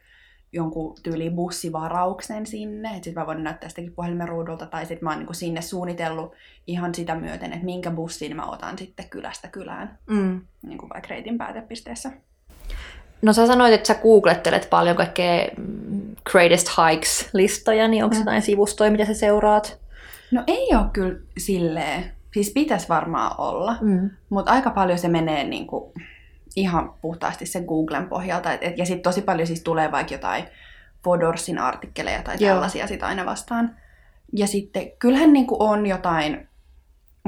[0.53, 5.11] jonkun tyyli bussivarauksen sinne, että sitten mä voin näyttää sitäkin puhelimen ruudulta, tai sitten mä
[5.11, 6.33] oon niinku sinne suunnitellut
[6.67, 10.41] ihan sitä myöten, että minkä bussin mä otan sitten kylästä kylään, mm.
[10.63, 12.11] niin kuin vaikka reitin päätepisteessä.
[13.23, 15.49] No sä sanoit, että sä googlettelet paljon kaikkea
[16.31, 18.21] Greatest Hikes-listoja, niin onko mm.
[18.21, 19.81] jotain sivustoja, mitä sä seuraat?
[20.31, 22.05] No ei ole kyllä silleen.
[22.35, 24.11] Siis pitäisi varmaan olla, mm.
[24.29, 25.93] mutta aika paljon se menee niin kuin
[26.57, 28.53] ihan puhtaasti sen Googlen pohjalta.
[28.53, 30.45] Et, et, ja sitten tosi paljon siis tulee vaikka jotain
[31.05, 33.77] Fodorsin artikkeleja tai tällaisia sit aina vastaan.
[34.33, 36.49] Ja sitten kyllähän niin kuin on jotain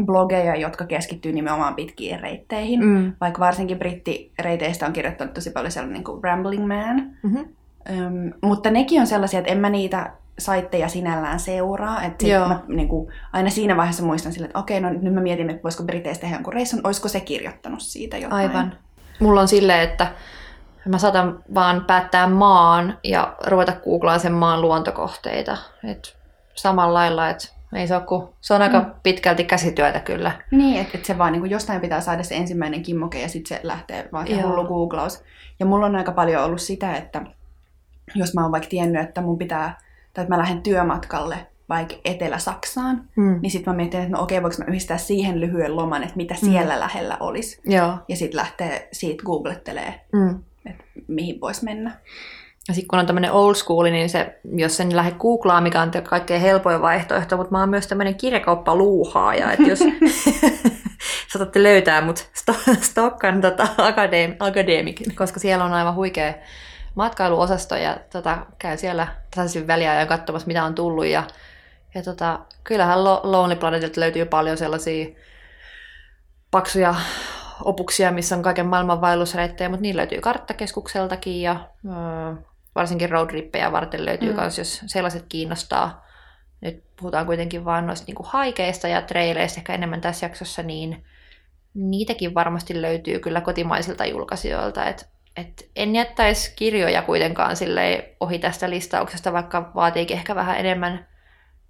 [0.04, 2.84] blogeja, jotka keskittyy nimenomaan pitkiin reitteihin.
[2.84, 3.12] Mm.
[3.20, 6.96] Vaikka varsinkin brittireiteistä on kirjoittanut tosi paljon sellainen niin kuin Rambling Man.
[7.22, 7.48] Mm-hmm.
[7.90, 12.02] Öm, mutta nekin on sellaisia, että en mä niitä saitteja sinällään seuraa.
[12.02, 15.50] Että mä, niin kuin, aina siinä vaiheessa muistan sille, että okei, no nyt mä mietin,
[15.50, 18.50] että voisiko Briteistä tehdä jonkun reissun, olisiko se kirjoittanut siitä jotain.
[18.50, 18.76] Aivan.
[19.20, 20.06] Mulla on silleen, että
[20.88, 25.56] mä saatan vaan päättää maan ja ruveta googlaan sen maan luontokohteita.
[25.84, 26.16] Et
[26.54, 28.90] samalla lailla, että ei se, ole kuin, se on aika mm.
[29.02, 30.32] pitkälti käsityötä kyllä.
[30.50, 33.60] Niin, että et se vaan niin jostain pitää saada se ensimmäinen kimmoke ja sitten se
[33.66, 34.48] lähtee vaan se Joo.
[34.48, 35.22] hullu googlaus.
[35.60, 37.22] Ja mulla on aika paljon ollut sitä, että
[38.14, 39.78] jos mä oon vaikka tiennyt, että mun pitää,
[40.14, 43.38] tai että mä lähden työmatkalle vaikka Etelä-Saksaan, mm.
[43.42, 46.34] niin sitten mä mietin, että no okei, voiko mä yhdistää siihen lyhyen loman, että mitä
[46.34, 46.80] siellä mm.
[46.80, 47.60] lähellä olisi.
[47.66, 47.98] Joo.
[48.08, 50.42] Ja sitten lähtee siitä googlettelee, mm.
[50.66, 52.00] että mihin voisi mennä.
[52.68, 55.90] Ja sitten kun on tämmöinen old school, niin se, jos sen lähde googlaa, mikä on
[56.04, 59.78] kaikkein helpoin vaihtoehto, mutta mä oon myös tämmöinen kirjakauppaluuhaaja, että jos
[61.32, 62.30] saatatte löytää mut
[62.80, 63.68] Stokkan tota,
[64.38, 66.34] akademikin, koska siellä on aivan huikea
[66.94, 71.06] matkailuosasto ja tota, käyn siellä tasaisin väliajan katsomassa, mitä on tullut.
[71.06, 71.22] Ja,
[71.94, 75.06] ja tota, kyllähän Lonely Planetilta löytyy paljon sellaisia
[76.50, 76.94] paksuja
[77.64, 82.42] opuksia, missä on kaiken maailman vaellusreittejä, mutta niillä löytyy karttakeskukseltakin ja ö,
[82.74, 84.40] varsinkin roadrippejä varten löytyy mm.
[84.40, 86.04] myös, jos sellaiset kiinnostaa.
[86.60, 91.04] Nyt puhutaan kuitenkin vain noista niin haikeista ja traileista ehkä enemmän tässä jaksossa, niin
[91.74, 94.84] niitäkin varmasti löytyy kyllä kotimaisilta julkaisijoilta.
[94.84, 97.56] Et, et en jättäisi kirjoja kuitenkaan
[98.20, 101.06] ohi tästä listauksesta, vaikka vaatiikin ehkä vähän enemmän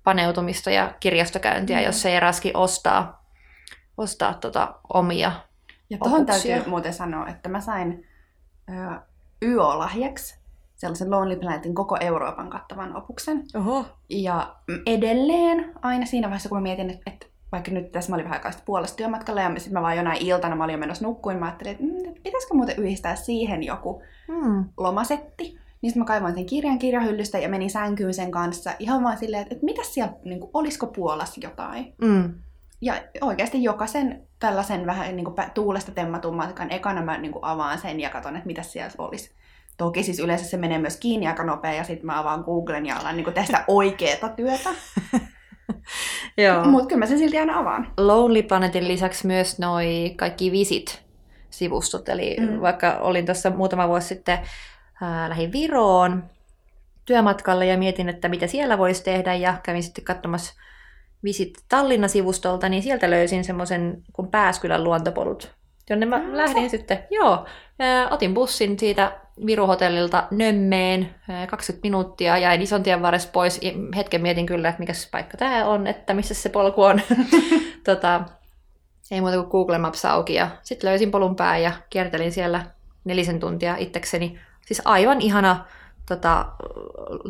[0.05, 1.85] paneutumista ja kirjastokäyntiä, mm.
[1.85, 3.25] jos se ei raski ostaa,
[3.97, 5.33] ostaa tota omia
[5.91, 8.07] Ja tuohon täytyy muuten sanoa, että mä sain
[8.69, 9.01] ö,
[9.43, 10.45] YO-lahjaksi
[10.77, 13.45] sellaisen Lonely Planetin koko Euroopan kattavan opuksen.
[13.55, 13.87] Oho.
[14.11, 18.25] Ja edelleen aina siinä vaiheessa, kun mä mietin, että, että vaikka nyt tässä mä olin
[18.25, 21.39] vähän aikaa puolesta työmatkalla ja sitten mä vaan jonain iltana mä olin jo menossa nukkuin,
[21.39, 24.65] mä ajattelin, että mm, pitäisikö muuten yhdistää siihen joku hmm.
[24.77, 25.64] lomasetti.
[25.85, 29.43] Niin sitten mä kaivoin sen kirjan kirjahyllystä ja menin sänkyyn sen kanssa ihan vaan silleen,
[29.43, 31.95] että, että mitä siellä, niin kuin, olisiko Puolassa jotain.
[32.01, 32.35] Mm.
[32.81, 37.79] Ja oikeasti jokaisen tällaisen vähän niin kuin, tuulesta temmatun matkan ekana mä niin kuin, avaan
[37.79, 39.35] sen ja katson, että mitä siellä olisi.
[39.77, 42.97] Toki siis yleensä se menee myös kiinni aika nopea ja sitten mä avaan Googlen ja
[42.97, 44.71] alan niin tehdä oikeeta työtä.
[46.71, 47.93] Mutta kyllä mä sen silti aina avaan.
[47.97, 52.09] Lonely Planetin lisäksi myös noi kaikki visit-sivustot.
[52.09, 52.61] Eli mm.
[52.61, 54.39] vaikka olin tuossa muutama vuosi sitten
[55.03, 56.25] äh, lähin Viroon
[57.05, 60.55] työmatkalle ja mietin, että mitä siellä voisi tehdä ja kävin sitten katsomassa
[61.25, 65.55] Visit Tallinna-sivustolta, niin sieltä löysin semmoisen kuin Pääskylän luontopolut,
[65.91, 66.77] jonne mä mm, lähdin se.
[66.77, 67.47] sitten, joo,
[68.11, 69.13] otin bussin siitä
[69.47, 71.15] Viruhotellilta Nömmeen,
[71.51, 73.61] 20 minuuttia, jäin ison tien varressa pois,
[73.97, 77.01] hetken mietin kyllä, että mikä paikka tämä on, että missä se polku on.
[77.85, 78.21] tota,
[79.11, 82.67] ei muuta kuin Google Maps auki ja sitten löysin polun pää ja kiertelin siellä
[83.05, 84.41] nelisen tuntia itsekseni.
[84.67, 85.65] Siis aivan ihana
[86.09, 86.47] tota,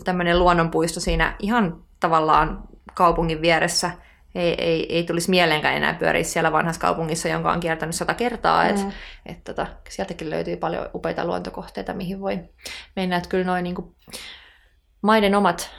[0.04, 2.62] tämmöinen luonnonpuisto siinä ihan tavallaan
[2.94, 3.90] kaupungin vieressä
[4.34, 8.64] ei, ei, ei tulisi mieleenkään enää pyöriä siellä vanhassa kaupungissa, jonka on kiertänyt sata kertaa.
[8.64, 8.70] Mm.
[8.70, 8.86] Et,
[9.26, 12.40] et tota, sieltäkin löytyy paljon upeita luontokohteita, mihin voi
[12.96, 13.16] mennä.
[13.16, 13.94] Et kyllä noin niin
[15.02, 15.70] maiden omat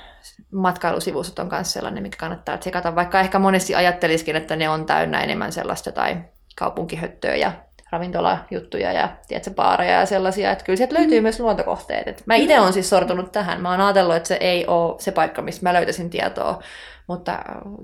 [0.51, 5.21] matkailusivustot on myös sellainen, mikä kannattaa tsekata, vaikka ehkä monesti ajattelisikin, että ne on täynnä
[5.21, 6.17] enemmän sellaista tai
[6.55, 7.51] kaupunkihöttöä ja
[7.91, 11.23] ravintolajuttuja ja tiedätkö, baareja ja sellaisia, että kyllä sieltä löytyy mm.
[11.23, 12.07] myös luontokohteet.
[12.07, 13.61] Et mä itse olen siis sortunut tähän.
[13.61, 16.59] Mä oon ajatellut, että se ei ole se paikka, mistä mä löytäisin tietoa,
[17.07, 17.39] mutta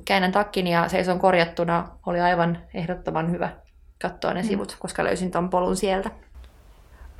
[0.05, 3.49] käännän takkin ja seison korjattuna oli aivan ehdottoman hyvä
[4.01, 4.47] katsoa ne mm.
[4.47, 6.09] sivut, koska löysin ton polun sieltä.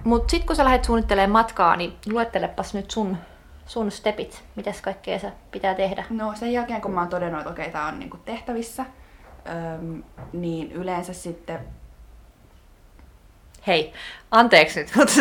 [0.04, 3.18] Mutta sitten kun sä lähdet suunnittelemaan matkaa, niin luettelepas nyt sun,
[3.66, 6.04] sun stepit, mitäs kaikkea sä pitää tehdä.
[6.10, 8.86] No sen jälkeen, kun mä oon todennut, että okei, tää on niinku tehtävissä,
[9.50, 11.60] öm, niin yleensä sitten
[13.68, 13.94] Hei,
[14.32, 15.14] anteeksi nyt, mutta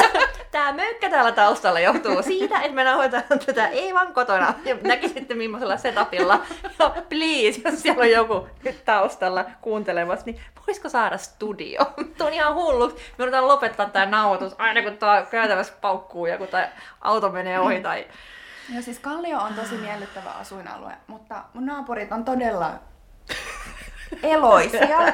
[0.52, 4.54] tämä möykkä täällä taustalla johtuu siitä, että me nauhoitetaan tätä ei vaan kotona.
[4.64, 6.40] Ja näkisitte millaisella setupilla.
[6.78, 11.80] Ja please, jos siellä on joku nyt taustalla kuuntelemassa, niin voisiko saada studio?
[12.18, 12.88] Tuo on ihan hullu.
[12.88, 16.68] Me yritetään lopettaa tämä nauhoitus aina kun tämä käytävässä paukkuu ja kun tämä
[17.00, 18.06] auto menee ohi tai...
[18.72, 22.70] Joo, siis Kallio on tosi miellyttävä asuinalue, mutta mun naapurit on todella
[24.22, 25.12] eloisia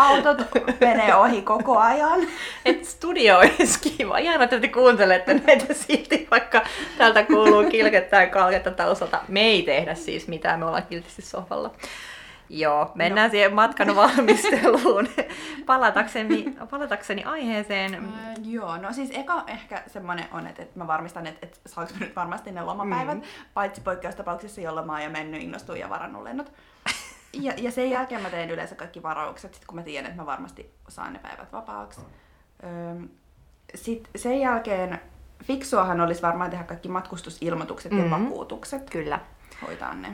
[0.00, 0.38] autot
[0.80, 2.20] menee ohi koko ajan.
[2.64, 4.18] Et studio olisi kiva.
[4.18, 6.62] Ihan että te kuuntelette näitä silti, vaikka
[6.98, 9.20] täältä kuuluu kilkettä ja kalketta taustalta.
[9.28, 11.70] Me ei tehdä siis mitään, me ollaan kiltisti sohvalla.
[12.52, 13.30] Joo, mennään no.
[13.30, 15.08] siihen matkan valmisteluun.
[15.66, 17.94] palatakseni, palatakseni aiheeseen.
[17.94, 21.92] Äh, joo, no siis eka ehkä semmoinen on, että, että mä varmistan, että, että saanko
[22.00, 23.24] nyt varmasti ne lomapäivät, mm.
[23.54, 26.52] paitsi poikkeustapauksissa, jolloin mä oon jo mennyt, innostunut ja varannut lennot.
[27.32, 30.26] Ja, ja sen jälkeen mä teen yleensä kaikki varaukset, sit kun mä tiedän, että mä
[30.26, 32.00] varmasti saan ne päivät vapaaksi.
[33.74, 35.00] Sitten sen jälkeen
[35.44, 38.12] fiksuahan olisi varmaan tehdä kaikki matkustusilmoitukset mm-hmm.
[38.12, 38.90] ja vakuutukset.
[38.90, 39.20] Kyllä.
[39.66, 40.08] Hoitaa ne.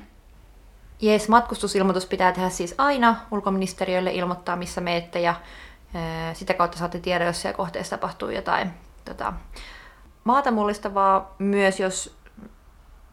[1.00, 5.34] Jees, matkustusilmoitus pitää tehdä siis aina ulkoministeriölle ilmoittaa, missä meette ja
[6.32, 8.70] sitä kautta saatte tiedä, jos siellä kohteessa tapahtuu jotain
[9.04, 9.32] tota,
[10.24, 11.34] maata mullistavaa.
[11.38, 12.16] Myös, jos,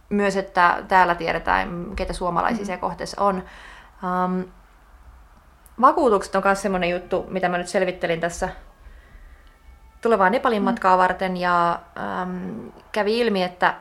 [0.09, 2.65] myös, että täällä tiedetään, ketä suomalaisia mm-hmm.
[2.65, 3.43] siellä kohteessa on.
[4.03, 4.45] Um,
[5.81, 8.49] vakuutukset on myös semmoinen juttu, mitä mä nyt selvittelin tässä
[10.01, 10.63] tulevaa Nepalin mm.
[10.63, 11.79] matkaa varten ja
[12.21, 13.75] um, kävi ilmi, että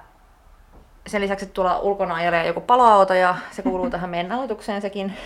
[1.07, 5.17] sen lisäksi, että tuolla ulkona ajelee joku paloauto ja se kuuluu tähän meidän aloitukseen sekin,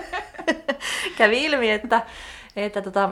[1.18, 2.02] kävi ilmi, että,
[2.56, 3.10] että tota,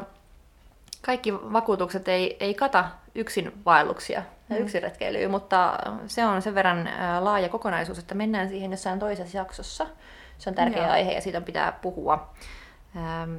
[1.02, 2.84] kaikki vakuutukset ei, ei kata
[3.14, 4.62] yksin vaelluksia ja mm.
[4.62, 6.88] yksin retkeilyä, mutta se on sen verran
[7.20, 9.86] laaja kokonaisuus, että mennään siihen jossain toisessa jaksossa.
[10.40, 10.92] Se on tärkeä Joo.
[10.92, 12.30] aihe ja siitä pitää puhua.
[12.96, 13.36] Ähm,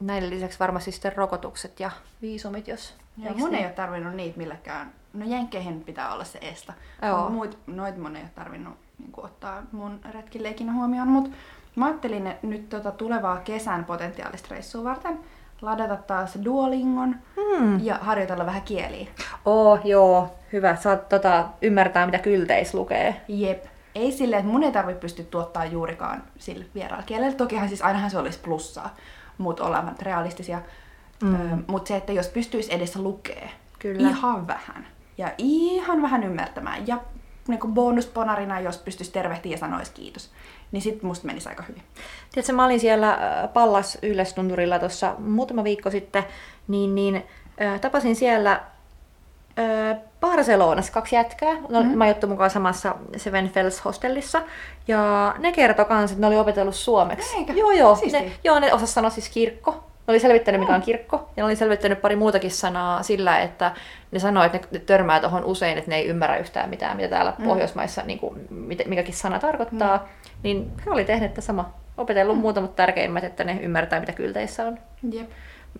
[0.00, 1.90] näiden lisäksi varmasti sitten rokotukset ja
[2.22, 2.94] viisumit, jos...
[3.18, 4.92] Joo, mun ei ole tarvinnut niitä millekään.
[5.12, 6.72] No jenkkeihin pitää olla se estä.
[7.02, 7.30] Joo.
[7.30, 11.08] Muut, noit mun ei ole tarvinnut niin kuin, ottaa mun retkille ikinä huomioon.
[11.08, 11.30] Mutta
[11.76, 15.18] mä ajattelin nyt tota, tulevaa kesän potentiaalista reissua varten
[15.62, 17.80] ladata taas Duolingon hmm.
[17.84, 19.06] ja harjoitella vähän kieliä.
[19.44, 20.76] Oh, joo, hyvä.
[20.76, 23.20] Saat tota, ymmärtää, mitä kylteis lukee.
[23.28, 27.36] Jep ei silleen, että mun ei tarvitse pystyä tuottaa juurikaan sillä vieraalla kielellä.
[27.36, 28.96] Tokihan siis ainahan se olisi plussaa,
[29.38, 30.62] mutta ollaan realistisia.
[31.22, 31.64] Mm.
[31.66, 34.08] mutta se, että jos pystyisi edessä lukee Kyllä.
[34.08, 34.86] ihan vähän
[35.18, 36.98] ja ihan vähän ymmärtämään ja
[37.48, 40.30] niin bonusponarina, jos pystyisi tervehtiä ja sanoisi kiitos,
[40.72, 41.82] niin sitten musta menisi aika hyvin.
[42.32, 43.18] Tiedätkö, mä olin siellä
[43.52, 46.24] Pallas Yllästunturilla tuossa muutama viikko sitten,
[46.68, 47.22] niin, niin
[47.62, 48.60] äh, tapasin siellä
[50.20, 51.54] Barcelonassa kaksi jätkää.
[51.54, 51.98] No, mm-hmm.
[51.98, 54.42] Mä ajoittu mukaan samassa Seven Fells hostellissa.
[54.88, 57.36] Ja ne kertoi kans, että ne oli opetellut suomeksi.
[57.36, 57.52] Eikä?
[57.52, 57.98] Joo, joo.
[58.12, 59.70] Ne, joo, ne osas sanoa siis kirkko.
[60.06, 61.16] Ne oli selvittänyt, mikä on kirkko.
[61.16, 63.72] Ja ne oli selvittänyt pari muutakin sanaa sillä, että
[64.10, 67.32] ne sanoi, että ne törmää tuohon usein, että ne ei ymmärrä yhtään mitään, mitä täällä
[67.38, 67.44] mm.
[67.44, 68.46] Pohjoismaissa niin kuin,
[68.86, 69.96] mikäkin sana tarkoittaa.
[69.96, 70.02] Mm.
[70.42, 71.72] Niin he oli tehnyt sama.
[71.96, 72.40] Opetellut mm.
[72.40, 74.78] muutamat tärkeimmät, että ne ymmärtää, mitä kylteissä on.
[75.12, 75.30] Jep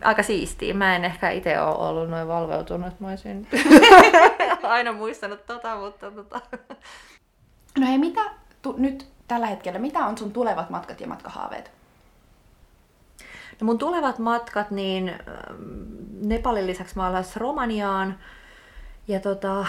[0.04, 0.74] aika siistiä.
[0.74, 3.48] Mä en ehkä itse ole ollut noin valveutunut, että mä olisin
[4.62, 6.40] aina muistanut tota, mutta tota.
[7.78, 8.20] No hei, mitä
[8.62, 11.70] tu- nyt tällä hetkellä, mitä on sun tulevat matkat ja matkahaaveet?
[13.60, 15.16] No mun tulevat matkat, niin ähm,
[16.22, 18.18] Nepalin lisäksi mä olen Romaniaan
[19.08, 19.66] ja tota,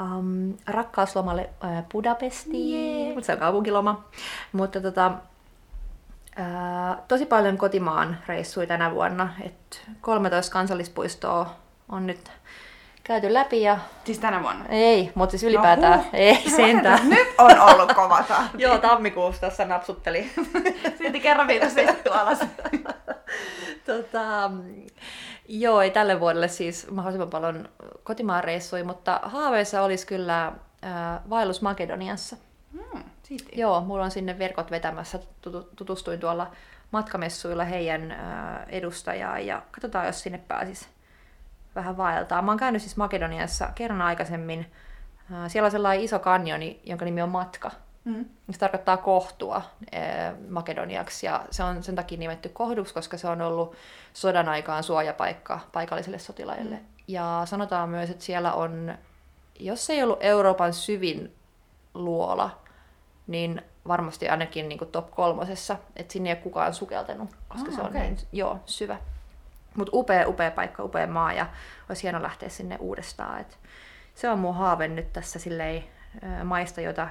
[0.00, 3.14] um, rakkauslomalle äh, Budapestiin, yeah.
[3.14, 4.04] mutta se on kaupunkiloma.
[4.52, 5.12] Mutta tota,
[6.36, 9.34] Ää, tosi paljon kotimaan reissuja tänä vuonna.
[9.44, 11.56] Et 13 kansallispuistoa
[11.88, 12.30] on nyt
[13.04, 13.62] käyty läpi.
[13.62, 13.78] Ja...
[14.04, 14.64] Siis tänä vuonna?
[14.68, 15.98] Ei, mutta siis ylipäätään.
[15.98, 16.10] No, huh.
[16.12, 17.08] Ei sentään.
[17.08, 18.62] Nyt on ollut kova tahti.
[18.62, 20.30] Joo, tammikuussa tässä napsutteli.
[20.98, 22.38] Silti kerran viikossa istuttu alas.
[23.86, 24.50] tota,
[25.48, 27.68] joo, ei tälle vuodelle siis mahdollisimman paljon
[28.02, 32.36] kotimaan reissuja, mutta haaveissa olisi kyllä äh, vaellus Makedoniassa.
[32.72, 33.04] Hmm.
[33.24, 33.58] Siistiä.
[33.58, 35.18] Joo, mulla on sinne verkot vetämässä.
[35.76, 36.50] Tutustuin tuolla
[36.90, 38.16] matkamessuilla heidän
[38.68, 40.88] edustajaa ja katsotaan, jos sinne pääsis
[41.74, 42.42] vähän vaeltaa.
[42.42, 44.72] Mä oon käynyt siis Makedoniassa kerran aikaisemmin.
[45.48, 47.70] Siellä on sellainen iso kanjoni, jonka nimi on Matka.
[48.04, 48.24] Mm.
[48.50, 49.62] Se tarkoittaa kohtua
[50.48, 53.74] makedoniaksi ja se on sen takia nimetty kohduksi, koska se on ollut
[54.12, 56.74] sodan aikaan suojapaikka paikallisille sotilaille.
[56.74, 56.84] Mm.
[57.08, 58.98] Ja sanotaan myös, että siellä on,
[59.58, 61.34] jos ei ollut Euroopan syvin
[61.94, 62.63] luola,
[63.26, 67.80] niin varmasti ainakin niin top kolmosessa, että sinne ei ole kukaan sukeltanut, koska oh, se
[67.80, 68.00] on okay.
[68.00, 68.96] niin joo, syvä.
[69.76, 71.46] Mutta upea, upea paikka, upea maa ja
[71.88, 73.40] olisi hieno lähteä sinne uudestaan.
[73.40, 73.58] Et
[74.14, 75.84] se on mun haave nyt tässä silleen,
[76.44, 77.08] maista, jota,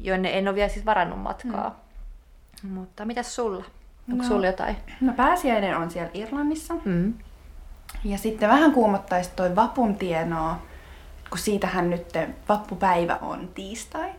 [0.00, 1.80] jonne en ole vielä siis varannut matkaa.
[2.62, 2.68] Mm.
[2.68, 3.64] Mutta mitäs sulla?
[4.10, 4.76] Onko no, sulla jotain?
[5.00, 6.74] No pääsiäinen on siellä Irlannissa.
[6.84, 7.14] Mm.
[8.04, 10.62] Ja sitten vähän kuumottaisi toi vapun tienoa
[11.30, 12.12] kun siitähän nyt
[12.48, 14.10] vappupäivä on tiistai.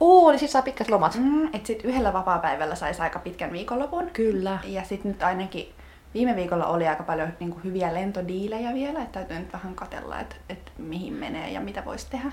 [0.00, 1.14] Oo, niin sit saa pitkät lomat.
[1.18, 4.10] Mm, et sit yhdellä vapaapäivällä saisi aika pitkän viikonlopun.
[4.12, 4.58] Kyllä.
[4.64, 5.74] Ja sit nyt ainakin
[6.14, 10.20] viime viikolla oli aika paljon niin kuin, hyviä lentodiilejä vielä, että täytyy nyt vähän katella,
[10.20, 12.32] että, että mihin menee ja mitä voisi tehdä.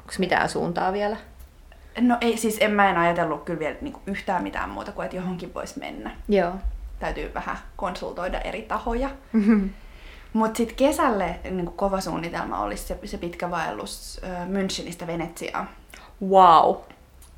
[0.00, 1.16] Onko mitään suuntaa vielä?
[2.00, 5.04] No ei, siis en mä en ajatellut kyllä vielä niin kuin, yhtään mitään muuta kuin,
[5.04, 6.10] että johonkin voisi mennä.
[6.28, 6.52] Joo.
[6.98, 9.10] täytyy vähän konsultoida eri tahoja.
[10.36, 15.68] Mutta sitten kesälle niin kova suunnitelma olisi se, se pitkä vaellus äh, Münchenistä Venetsiaan.
[16.28, 16.76] Wow.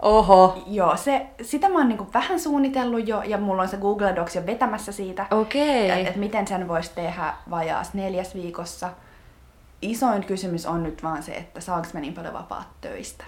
[0.02, 0.62] Oho.
[0.66, 4.36] Joo, se, sitä mä oon niin vähän suunnitellut jo, ja mulla on se Google Docs
[4.36, 5.90] jo vetämässä siitä, Okei.
[5.90, 8.90] että et miten sen voisi tehdä vajaas neljäs viikossa.
[9.82, 13.24] Isoin kysymys on nyt vaan se, että saanko mä niin paljon vapaat töistä.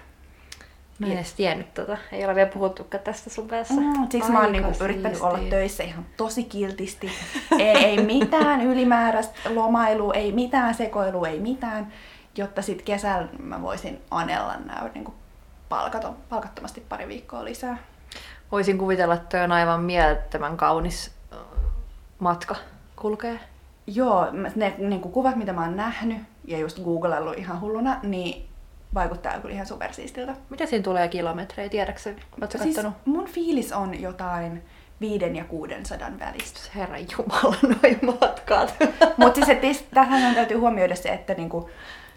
[1.01, 1.97] Mä en edes tiennyt tota.
[2.11, 3.73] Ei ole vielä puhuttukaan tästä sun kanssa.
[3.73, 5.57] Mm, siksi mä oon Aika niinku yrittänyt olla siistiä.
[5.57, 7.11] töissä ihan tosi kiltisti.
[7.59, 11.93] ei, ei mitään ylimääräistä lomailua, ei mitään sekoilua, ei mitään.
[12.37, 15.13] Jotta sitten kesällä mä voisin anella nämä niinku
[15.69, 17.77] palkaton, palkattomasti pari viikkoa lisää.
[18.51, 21.39] Voisin kuvitella, että toi on aivan mielettömän kaunis äh,
[22.19, 22.55] matka
[22.95, 23.39] kulkee.
[23.87, 28.50] Joo, ne niinku kuvat, mitä mä oon nähnyt ja just googlellut ihan hulluna, niin
[28.93, 30.35] vaikuttaa kyllä ihan supersiistiltä.
[30.49, 32.97] Mitä siinä tulee kilometrejä, tiedätkö Oletko Siis kattonut?
[33.05, 34.63] mun fiilis on jotain
[35.01, 36.59] viiden ja kuuden sadan välistä.
[36.75, 38.75] Herran jumala, noin matkat.
[39.17, 41.69] Mutta siis tässähän täytyy huomioida se, että niinku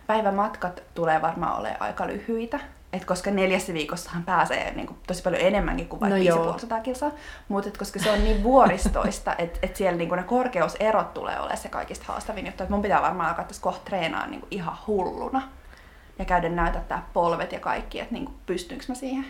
[0.06, 2.60] päivämatkat tulee varmaan olemaan aika lyhyitä.
[2.92, 6.38] Et koska neljässä viikossahan pääsee niinku tosi paljon enemmänkin kuin vaikka No no joo.
[6.38, 7.10] 550 kilsaa.
[7.48, 11.68] Mutta koska se on niin vuoristoista, että et siellä niinku ne korkeuserot tulee olemaan se
[11.68, 12.62] kaikista haastavin juttu.
[12.62, 15.42] Et mun pitää varmaan alkaa tässä kohta treenaa niinku ihan hulluna.
[16.18, 19.26] Ja käydä näytättää polvet ja kaikki, että niinku pystynkö mä siihen.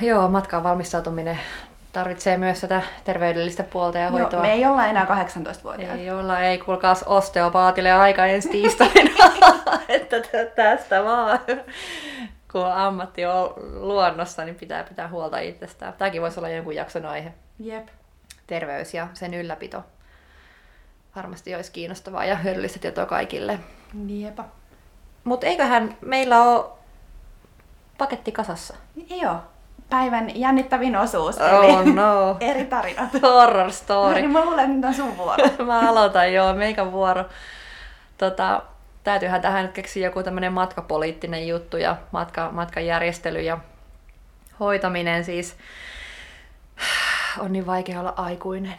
[0.00, 1.40] Joo, matkaan valmistautuminen
[1.94, 4.30] tarvitsee myös sitä terveydellistä puolta ja hoitoa.
[4.30, 6.02] Joo, me ei olla enää 18-vuotiaita.
[6.02, 9.10] Ei olla, ei kuulkaas osteopaatille aika ensi tiistaina,
[9.88, 10.16] että
[10.56, 11.38] tästä vaan.
[12.52, 15.92] Kun ammatti on luonnossa, niin pitää pitää huolta itsestään.
[15.92, 17.32] Tämäkin voisi olla jonkun jakson aihe.
[17.58, 17.88] Jep.
[18.46, 19.84] Terveys ja sen ylläpito.
[21.16, 23.58] Varmasti olisi kiinnostavaa ja hyödyllistä tietoa kaikille.
[24.08, 24.44] Jepa.
[25.24, 26.64] Mutta eiköhän meillä ole
[27.98, 28.74] paketti kasassa.
[29.10, 29.36] Joo.
[29.90, 31.36] Päivän jännittävin osuus.
[31.38, 32.36] Oh no.
[32.40, 33.10] eri tarinat.
[33.22, 34.14] Horror No, story.
[34.14, 35.44] niin mä luulen, että nyt on sun vuoro.
[35.66, 37.24] Mä aloitan joo, meikän vuoro.
[38.18, 38.62] Tota,
[39.04, 43.58] täytyyhän tähän nyt keksiä joku tämmönen matkapoliittinen juttu ja matka, matkan järjestely ja
[44.60, 45.56] hoitaminen siis.
[47.38, 48.74] On niin vaikea olla aikuinen.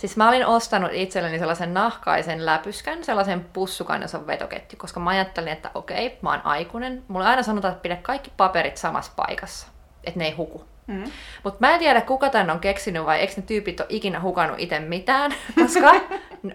[0.00, 5.10] Siis mä olin ostanut itselleni sellaisen nahkaisen läpyskän, sellaisen pussukan, jossa on vetoketju, koska mä
[5.10, 7.02] ajattelin, että okei, mä oon aikuinen.
[7.08, 9.66] Mulle aina sanotaan, että pidä kaikki paperit samassa paikassa,
[10.04, 10.64] että ne ei huku.
[10.86, 11.04] Mm.
[11.44, 14.60] Mutta mä en tiedä, kuka tän on keksinyt vai eikö ne tyypit ole ikinä hukannut
[14.60, 15.92] itse mitään, koska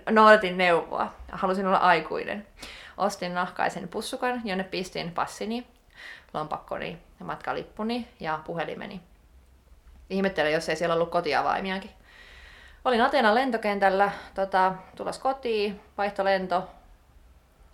[0.10, 1.14] noudatin neuvoa.
[1.32, 2.48] Halusin olla aikuinen.
[2.98, 5.68] Ostin nahkaisen pussukan, jonne pistin passini,
[6.34, 9.02] lompakkoni matkalippuni ja puhelimeni.
[10.10, 11.92] Ihmettelen, jos ei siellä ollut kotiavaimiakin.
[12.86, 16.70] Olin Ateenan lentokentällä, tota, tulos kotiin, vaihtolento.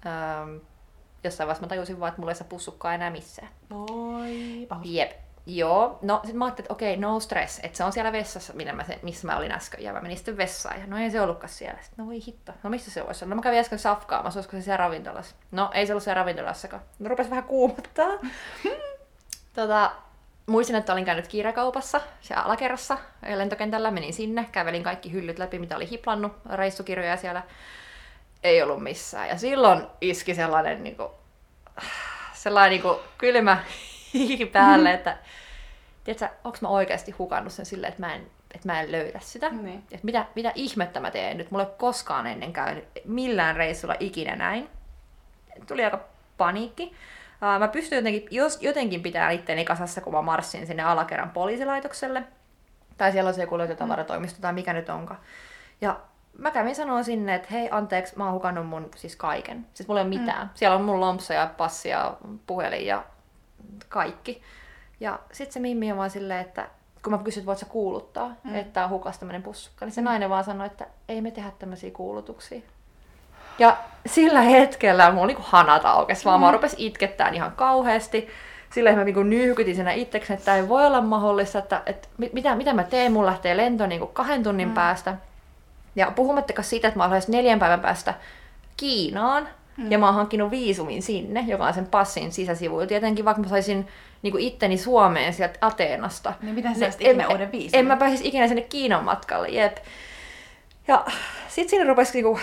[0.06, 0.60] Öö,
[1.24, 3.50] jossain vaiheessa mä tajusin vaan, että mulla ei saa pussukkaa enää missään.
[3.69, 4.95] Voi pahoin.
[4.95, 5.12] Jep.
[5.45, 8.74] Joo, no sit mä ajattelin, että okei, no stress, että se on siellä vessassa, minä
[8.74, 11.50] mä missä mä olin äsken, ja mä menin sitten vessaan, ja no ei se ollutkaan
[11.50, 11.82] siellä.
[11.82, 13.30] Sitten, no voi hitto, no missä se voisi olla?
[13.30, 15.36] No mä kävin äsken safkaamassa, olisiko se siellä ravintolassa?
[15.52, 16.84] No ei se ollut siellä ravintolassakaan.
[17.00, 18.10] No rupesi vähän kuumottaa.
[19.56, 19.91] tota,
[20.45, 22.97] muistin, että olin käynyt kiirakaupassa, siellä alakerrassa,
[23.30, 27.43] ja lentokentällä, menin sinne, kävelin kaikki hyllyt läpi, mitä oli hiplannut, reissukirjoja siellä.
[28.43, 29.30] Ei ollut missään.
[29.30, 31.10] Ja silloin iski sellainen niin kuin,
[32.34, 33.63] sellainen niin kuin kylmä
[34.51, 35.17] päälle, että
[36.04, 39.49] tiedätkö, onko mä oikeasti hukannut sen silleen, että mä en, että mä en löydä sitä.
[39.49, 39.84] Niin.
[39.91, 41.51] Että mitä, mitä ihmettä mä teen nyt?
[41.51, 44.69] Mulla ei ole koskaan ennen käynyt millään reissulla ikinä näin.
[45.67, 45.99] Tuli aika
[46.38, 46.95] paniikki.
[47.41, 52.23] Ää, Mä pystyin jotenkin, jos, jotenkin pitää itteni kasassa, kun mä marssin sinne alakerran poliisilaitokselle.
[52.97, 55.19] Tai siellä on se joku löytötavaratoimisto tai mikä nyt onkaan.
[55.82, 55.99] Ja
[56.38, 59.67] mä kävin sanoa sinne, että hei anteeksi, mä oon hukannut mun siis kaiken.
[59.73, 60.47] Siis mulla ei ole mitään.
[60.47, 60.49] Mm.
[60.54, 63.04] Siellä on mun lompsa ja passi ja puhelin ja
[63.89, 64.41] kaikki.
[64.99, 66.67] Ja sitten se Mimmi on vaan silleen, että
[67.04, 68.56] kun mä kysyin, että sä kuuluttaa, mm.
[68.56, 71.91] että on hukas tämmönen pussukka, niin se nainen vaan sanoi, että ei me tehdä tämmöisiä
[71.91, 72.62] kuulutuksia.
[73.59, 76.45] Ja sillä hetkellä mulla niinku hanat aukesi, vaan mm.
[76.45, 78.29] mä rupesin itkettään ihan kauheasti.
[78.73, 82.33] Silleen mä niinku nyykytin siinä itsekseni, että tämä ei voi olla mahdollista, että, että mit-
[82.33, 84.73] mitä, mitä mä teen, mulla lähtee lento niinku kahden tunnin mm.
[84.73, 85.15] päästä.
[85.95, 88.13] Ja puhumattakaan siitä, että mä olen neljän päivän päästä
[88.77, 89.91] Kiinaan, mm.
[89.91, 92.81] ja mä oon hankkinut viisumin sinne, joka on sen passin sisäsivu.
[92.81, 93.87] Ja tietenkin vaikka mä saisin
[94.21, 96.33] niin kuin itteni Suomeen sieltä Ateenasta.
[96.41, 97.79] Niin miten sä ne- saisit ikinä en- uuden viisumin?
[97.79, 99.77] En mä pääsisi ikinä sinne Kiinan matkalle, jep.
[100.87, 101.06] Ja
[101.47, 102.39] sit siinä rupesi niinku,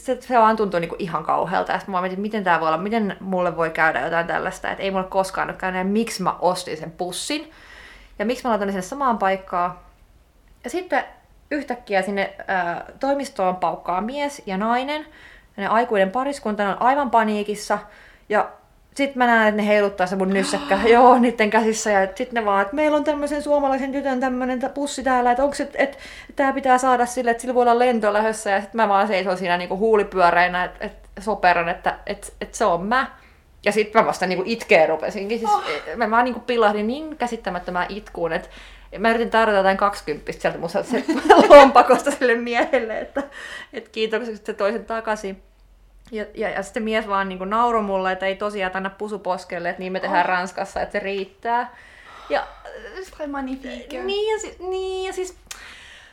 [0.00, 1.72] se, se vaan tuntui niinku ihan kauhealta.
[1.72, 4.90] Ja mä mietin, miten tää voi olla, miten mulle voi käydä jotain tällaista, että ei
[4.90, 7.50] mulle koskaan ole käynyt, ja miksi mä ostin sen pussin.
[8.18, 9.78] Ja miksi mä laitan sinne samaan paikkaan.
[10.64, 11.04] Ja sitten
[11.50, 15.06] yhtäkkiä sinne ää, toimistoon paukkaa mies ja nainen.
[15.56, 17.78] Ja ne aikuinen pariskunta on aivan paniikissa.
[18.28, 18.50] Ja
[18.94, 22.44] sitten mä näen, että ne heiluttaa se mun nyssäkkä, joo, niiden käsissä, ja sitten ne
[22.44, 25.98] vaan, että meillä on tämmöisen suomalaisen tytön tämmöinen pussi täällä, että onko se, että, että
[26.36, 29.38] tämä pitää saada sille, että sillä voi olla lento lähdössä, ja sitten mä vaan seison
[29.38, 33.06] siinä niinku huulipyöreinä, että, että soperan, että, että, että se on mä.
[33.64, 35.38] Ja sitten mä vasta niinku itkeen rupesinkin.
[35.38, 35.64] Siis oh.
[35.96, 38.48] Mä vaan niinku pilahdin niin käsittämättömään itkuun, että
[38.98, 41.04] mä yritin tarjota jotain 20 sieltä mun se
[41.48, 43.22] lompakosta sille miehelle, että,
[43.72, 45.42] että kiitokset, että se toi sen takaisin.
[46.14, 49.80] Ja, ja, ja sitten mies vaan niin nauroi mulle, että ei tosiaan anna pusuposkelle, että
[49.80, 50.28] niin me tehdään oh.
[50.28, 51.76] Ranskassa, että se riittää.
[52.30, 52.46] Ja,
[53.18, 54.02] Tai magnifique.
[54.02, 55.36] Niin ja, si- niin ja siis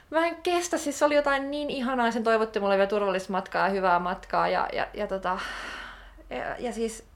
[0.09, 3.67] mä en kestä, siis se oli jotain niin ihanaa, sen toivotti mulle vielä turvallista matkaa
[3.67, 5.39] ja hyvää matkaa ja, ja, ja, tota,
[6.29, 7.10] ja, ja siis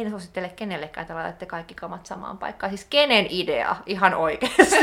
[0.00, 2.70] en suosittele kenellekään, että laitatte kaikki kamat samaan paikkaan.
[2.70, 4.76] Siis kenen idea ihan oikeasti?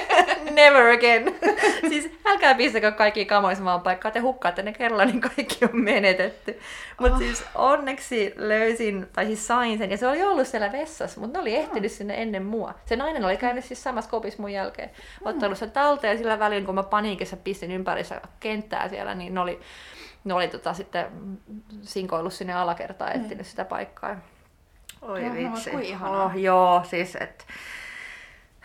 [0.50, 1.34] Never again.
[1.90, 4.12] siis älkää pistäkö kaikki kamoja samaan paikkaan.
[4.12, 6.60] Te hukkaatte ne kerralla, niin kaikki on menetetty.
[7.00, 7.18] Mutta oh.
[7.18, 11.42] siis onneksi löysin, tai siis sain sen, ja se oli ollut siellä vessassa, mutta ne
[11.42, 11.96] oli ehtinyt oh.
[11.96, 12.74] sinne ennen mua.
[12.84, 14.90] Se nainen oli käynyt siis samassa kopissa mun jälkeen.
[14.90, 15.26] Mm.
[15.26, 19.40] Ottanut sen talteen, ja sillä välin, kun mä paniikissa pistin ympärissä kenttää siellä, niin ne
[19.40, 19.60] oli,
[20.24, 21.06] ne oli tota, sitten
[21.82, 23.44] sinkoillut sinne alakertaan, etsinyt mm.
[23.44, 24.16] sitä paikkaa.
[25.02, 25.70] Oi no, vitsi.
[26.00, 27.44] No, oh, joo, siis että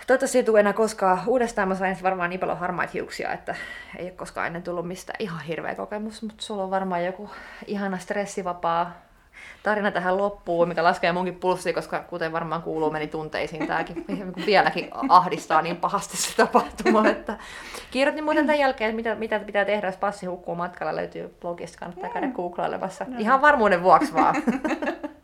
[0.08, 1.22] Toivottavasti ei tule enää koskaan.
[1.28, 3.56] Uudestaan mä sain varmaan niin paljon harmaita hiuksia, että
[3.98, 7.30] ei ole koskaan ennen tullut mistä ihan hirveä kokemus, mutta sulla on varmaan joku
[7.68, 8.94] ihana stressivapaa
[9.64, 14.06] tarina tähän loppuun, mikä laskee munkin pulssia, koska kuten varmaan kuuluu, meni tunteisiin tämäkin.
[14.46, 17.08] Vieläkin ahdistaa niin pahasti se tapahtuma.
[17.08, 17.38] Että
[17.92, 20.96] kirjoitin muuten tämän jälkeen, että mitä, mitä pitää tehdä, jos passi hukkuu matkalla.
[20.96, 22.34] Löytyy blogista, kannattaa käydä mm.
[22.34, 23.06] googlailemassa.
[23.18, 24.36] Ihan varmuuden vuoksi vaan.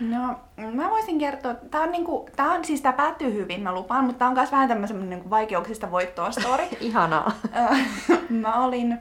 [0.00, 0.40] No,
[0.72, 4.18] mä voisin kertoa, tää on, niinku, tää on siis tää päättyy hyvin, mä lupaan, mutta
[4.18, 6.62] tää on myös vähän tämmöisen niinku vaikeuksista voittoa story.
[6.80, 7.32] Ihanaa.
[8.28, 8.98] mä olin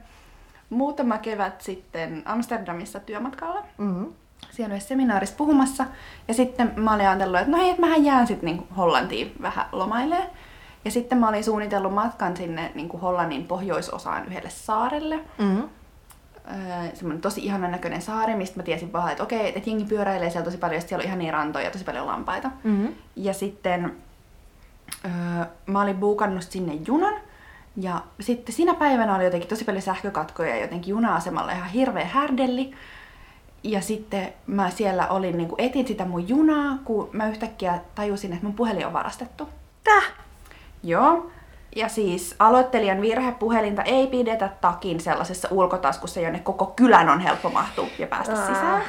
[0.70, 3.64] muutama kevät sitten Amsterdamissa työmatkalla.
[3.78, 4.14] Mm-hmm.
[4.52, 5.86] Siellä yhdessä seminaarissa puhumassa.
[6.28, 9.66] Ja sitten mä olin ajatellut, että no hei, että mähän jään sitten niinku Hollantiin vähän
[9.72, 10.30] lomailemaan.
[10.86, 15.20] Ja sitten mä olin suunnitellut matkan sinne niinku Hollannin pohjoisosaan yhdelle saarelle.
[15.38, 15.70] Mm-hmm
[16.94, 20.46] semmoinen tosi ihanan näköinen saari, mistä mä tiesin vaan, että okei, että jengi pyöräilee siellä
[20.46, 22.52] tosi paljon, ja siellä on ihan niin rantoja ja tosi paljon lampaita.
[22.64, 22.96] Mm-hmm.
[23.16, 23.96] Ja sitten
[25.06, 27.14] öö, mä olin buukannut sinne junan,
[27.78, 32.72] ja sitten siinä päivänä oli jotenkin tosi paljon sähkökatkoja ja jotenkin juna-asemalla ihan hirveä härdelli.
[33.64, 38.46] Ja sitten mä siellä olin, niin etin sitä mun junaa, kun mä yhtäkkiä tajusin, että
[38.46, 39.50] mun puhelin on varastettu.
[39.84, 40.12] Täh?
[40.84, 41.32] Joo.
[41.76, 47.88] Ja siis aloittelijan virhepuhelinta ei pidetä takin sellaisessa ulkotaskussa, jonne koko kylän on helppo mahtua
[48.00, 48.48] ja päästä Ää.
[48.48, 48.82] sisään.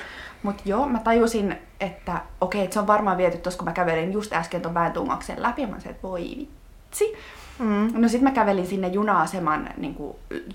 [0.43, 3.73] Mutta joo, mä tajusin, että okei, okay, että se on varmaan viety tuossa, kun mä
[3.73, 6.49] kävelin just äsken ton väentungauksen läpi, ja mä sanoin, että voi
[6.93, 7.15] vitsi.
[7.59, 7.89] Mm.
[7.93, 9.97] No sit mä kävelin sinne juna-aseman niin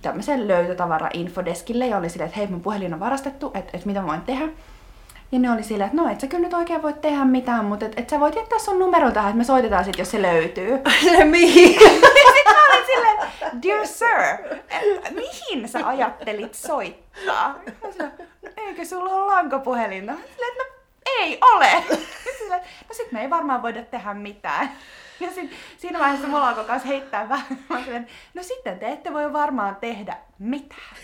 [0.01, 4.07] tämmöisen löytötavara-infodeskille ja oli silleen, että hei mun puhelin on varastettu, että, että mitä mä
[4.07, 4.47] voin tehdä.
[5.31, 7.85] Ja ne oli silleen, että no et sä kyllä nyt oikein voi tehdä mitään, mutta
[7.85, 10.79] et, et sä voit jättää sun numero tähän, että me soitetaan sit, jos se löytyy.
[11.17, 11.79] Se mihin?
[12.35, 13.17] sitten mä olin silleen,
[13.63, 17.59] dear sir, et, mihin sä ajattelit soittaa?
[17.91, 18.11] Silleen,
[18.41, 20.05] no eikö sulla ole lankapuhelin?
[20.05, 20.63] No, silleen, no
[21.19, 21.69] ei ole.
[22.39, 24.71] Silleen, no sit me ei varmaan voida tehdä mitään.
[25.19, 27.47] Ja sit, siinä vaiheessa mulla alkoi kanssa heittää vähän.
[27.69, 30.95] Mä silleen, no sitten te ette voi varmaan tehdä mitään.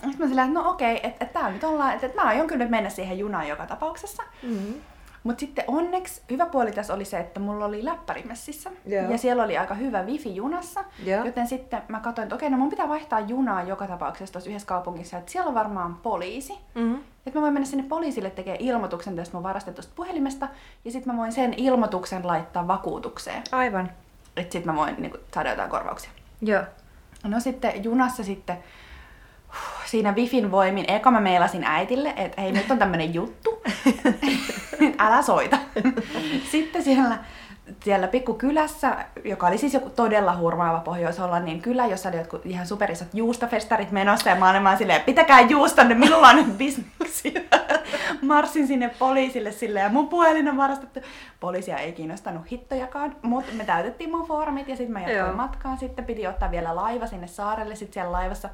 [0.00, 2.46] Sitten mä sillä, että no okei, että et tää nyt ollaan, että et mä aion
[2.46, 4.22] kyllä mennä siihen junaan joka tapauksessa.
[4.42, 4.74] Mm-hmm.
[5.22, 8.70] Mutta sitten onneksi hyvä puoli tässä oli se, että mulla oli läppäri messissä.
[8.90, 9.10] Yeah.
[9.10, 10.84] Ja siellä oli aika hyvä wifi junassa.
[11.06, 11.26] Yeah.
[11.26, 14.66] Joten sitten mä katsoin, että okei, no mun pitää vaihtaa junaa joka tapauksessa tuossa yhdessä
[14.68, 15.18] kaupungissa.
[15.18, 16.52] Että siellä on varmaan poliisi.
[16.74, 17.00] Mm-hmm.
[17.26, 20.48] Että mä voin mennä sinne poliisille tekemään ilmoituksen tästä mun varastetusta puhelimesta.
[20.84, 23.42] Ja sitten mä voin sen ilmoituksen laittaa vakuutukseen.
[23.52, 23.90] Aivan.
[24.36, 26.10] Että sitten mä voin niin kuin, saada jotain korvauksia.
[26.40, 26.62] Joo.
[27.24, 28.58] No sitten junassa sitten
[29.86, 33.62] siinä Wifin voimin, eka mä meilasin äitille, että hei nyt on tämmönen juttu,
[34.98, 35.58] älä soita.
[36.50, 37.18] Sitten siellä,
[37.84, 42.66] siellä pikkukylässä, joka oli siis joku todella hurmaava pohjois niin kylä, jossa oli jotkut ihan
[42.66, 47.40] superisot juustofestarit menossa ja mä olin vaan silleen, pitäkää juustonne, minulla on nyt bisneksiä.
[48.22, 51.00] Marssin sinne poliisille silleen ja mun puhelin on varastettu.
[51.40, 55.78] Poliisia ei kiinnostanut hittojakaan, mutta me täytettiin mun foorumit ja sitten mä jatkoin matkaan.
[55.78, 58.48] Sitten piti ottaa vielä laiva sinne saarelle, sitten siellä laivassa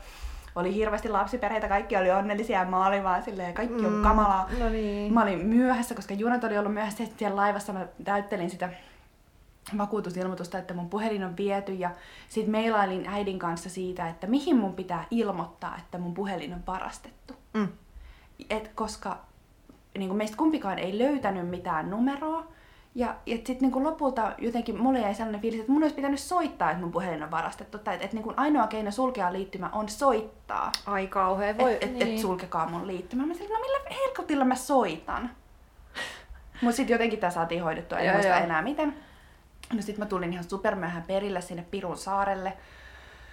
[0.56, 4.48] oli hirveästi lapsiperheitä, kaikki oli onnellisia ja mä olin vaan silleen, kaikki on mm, kamalaa.
[4.58, 5.12] No niin.
[5.12, 8.68] Mä olin myöhässä, koska junat oli ollut myöhässä ja siellä laivassa mä täyttelin sitä
[9.78, 11.90] vakuutusilmoitusta, että mun puhelin on viety ja
[12.28, 17.34] sitten meilailin äidin kanssa siitä, että mihin mun pitää ilmoittaa, että mun puhelin on varastettu.
[17.54, 17.68] Mm.
[18.50, 19.18] Et koska
[19.98, 22.46] niin meistä kumpikaan ei löytänyt mitään numeroa,
[22.96, 26.70] Ja, ja sitten niinku lopulta jotenkin mulle jäi sellainen fiilis, että mun olisi pitänyt soittaa,
[26.70, 27.78] että mun puhelin on varastettu.
[27.78, 30.72] Tai että et niinku ainoa keino sulkea liittymä on soittaa.
[30.86, 31.58] Ai kauhea.
[31.58, 32.14] Voi, Että et, niin.
[32.14, 33.26] et sulkekaa mun liittymä.
[33.26, 35.30] Mä sanoin, no millä helkotilla mä soitan?
[36.62, 38.94] Mut sitten jotenkin tää saatiin hoidettua, en muista enää miten.
[39.72, 42.52] No sit mä tulin ihan supermyöhään perille sinne Pirun saarelle.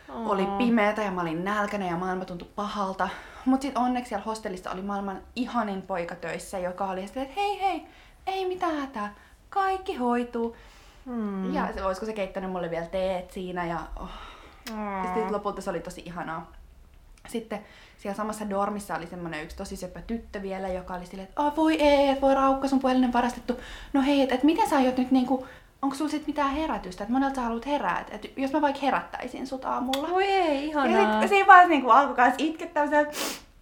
[0.09, 0.31] Oh.
[0.31, 3.09] Oli pimeätä ja mä olin nälkäinen ja maailma tuntui pahalta.
[3.45, 7.61] Mut sit onneksi siellä hostellissa oli maailman ihanin poika töissä, joka oli sitten, että hei
[7.61, 7.85] hei,
[8.27, 9.13] ei mitään hätää,
[9.53, 10.55] kaikki hoituu.
[11.05, 11.53] Hmm.
[11.53, 14.09] Ja se, olisiko se keittänyt mulle vielä teet siinä ja oh.
[14.71, 14.97] Mm.
[14.97, 16.51] Ja sitten lopulta se oli tosi ihanaa.
[17.27, 17.65] Sitten
[17.97, 21.55] siellä samassa dormissa oli semmoinen yksi tosi söpö tyttö vielä, joka oli silleen, että oh,
[21.55, 23.59] voi ei, että voi raukka, sun puhelinen varastettu.
[23.93, 25.47] No hei, että et miten sä aiot nyt niinku,
[25.81, 28.81] onko sulla sit mitään herätystä, että monelta sä haluat herää, että et jos mä vaikka
[28.81, 30.09] herättäisin sut aamulla.
[30.09, 31.21] Voi ei, Ja ihanaa.
[31.21, 32.97] sit siinä vaiheessa niinku alkoi kans itkettää että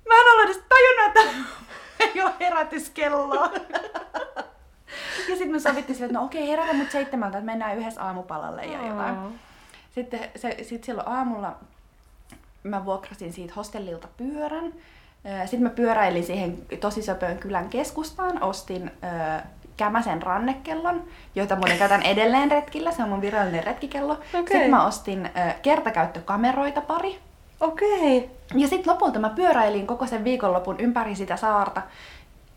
[0.08, 1.56] mä en ollut edes tajunnut, että
[2.04, 3.52] ei ole herätyskelloa.
[5.30, 8.66] ja sitten me sovittiin sille, että no okei, herätä mut seitsemältä, että mennään yhdessä aamupalalle
[8.66, 9.16] ja jotain.
[9.95, 11.55] Sitten se, sit silloin aamulla
[12.64, 14.74] mä vuokrasin siitä hostellilta pyörän.
[15.41, 19.41] Sitten mä pyöräilin siihen tosi söpöön kylän keskustaan, ostin ö,
[19.78, 21.03] kämäsen rannekellon,
[21.36, 24.14] joita muuten käytän edelleen retkillä, se on mun virallinen retkikello.
[24.14, 24.39] Okei.
[24.39, 27.20] Sitten mä ostin ö, kertakäyttökameroita pari.
[27.59, 28.30] Okei.
[28.53, 31.82] Ja sitten lopulta mä pyöräilin koko sen viikonlopun ympäri sitä saarta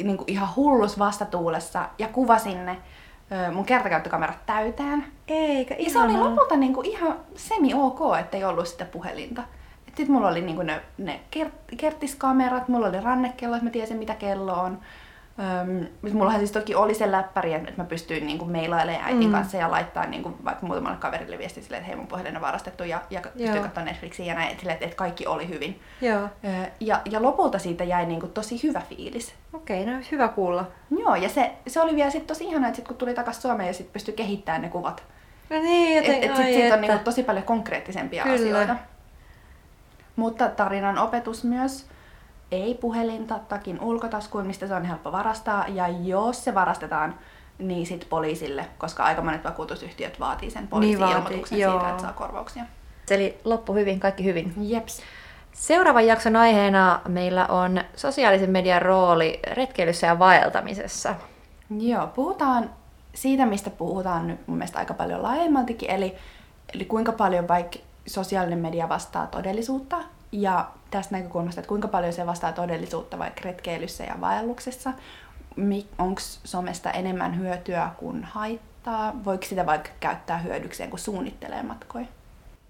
[0.03, 2.77] niin kuin ihan hullus vastatuulessa ja kuvasin ne
[3.33, 5.05] ö, mun kertakäyttökamerat täyteen.
[5.29, 6.31] Eikä Ja se oli ihanaa.
[6.31, 9.43] lopulta niinku ihan semi-ok, ettei ollut sitä puhelinta.
[9.87, 14.15] Sitten mulla oli niinku ne, ne kert- kerttiskamerat, mulla oli rannekello, että mä tiesin mitä
[14.15, 14.79] kello on.
[15.39, 19.33] Öm, sit mullahan siis toki oli se läppäri, että mä pystyin niinku mailailemaan äitin Mm.
[19.33, 22.85] kanssa ja laittaa niinku vaikka muutamalle kaverille viesti silleen, että hei mun puhelin on varastettu
[22.85, 25.81] ja, ja pystyin katsomaan Netflixiä ja näin, että, silleen, että, että kaikki oli hyvin.
[26.01, 26.29] Joo.
[26.81, 29.35] Ja, ja lopulta siitä jäi niinku tosi hyvä fiilis.
[29.53, 30.67] Okei, no hyvä kuulla.
[30.99, 33.67] Joo, ja se, se oli vielä sit tosi ihanaa, että sit kun tuli takaisin Suomeen
[33.67, 35.03] ja sit pystyi kehittämään ne kuvat
[35.51, 36.77] No niin, et, joten, et sit ai siitä on että.
[36.81, 38.35] niinku tosi paljon konkreettisempia Kyllä.
[38.35, 38.77] asioita.
[40.17, 41.87] Mutta tarinan opetus myös.
[42.55, 45.65] Ei puhelinta takin ulkotaskuun, mistä se on helppo varastaa.
[45.69, 47.15] Ja jos se varastetaan,
[47.59, 51.89] niin sit poliisille, koska aika monet vakuutusyhtiöt vaatii sen Niin vaatii, siitä, joo.
[51.89, 52.65] että saa korvauksia.
[53.11, 54.53] Eli loppu hyvin, kaikki hyvin.
[54.57, 55.03] Jeps.
[55.53, 61.15] Seuraavan jakson aiheena meillä on sosiaalisen median rooli retkeilyssä ja vaeltamisessa.
[61.79, 62.71] Joo, puhutaan
[63.15, 66.15] siitä, mistä puhutaan nyt mun mielestä aika paljon laajemmaltikin, eli,
[66.75, 69.97] eli kuinka paljon vaikka sosiaalinen media vastaa todellisuutta,
[70.33, 70.69] ja
[70.99, 74.93] tästä näkökulmasta, että kuinka paljon se vastaa todellisuutta vaikka retkeilyssä ja vaelluksessa,
[75.99, 82.07] onko somesta enemmän hyötyä kuin haittaa, voiko sitä vaikka käyttää hyödykseen, kun suunnittelee matkoja.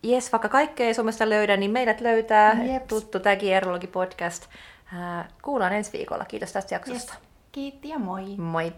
[0.02, 2.62] Jes, vaikka kaikkea ei somesta löydä, niin meidät löytää.
[2.62, 2.86] Jeps.
[2.86, 4.46] Tuttu tämäkin Erologi podcast.
[4.92, 6.24] Ää, Kuullaan ensi viikolla.
[6.24, 7.14] Kiitos tästä jaksosta.
[7.52, 8.36] Kiitti ja moi!
[8.36, 8.72] Moi!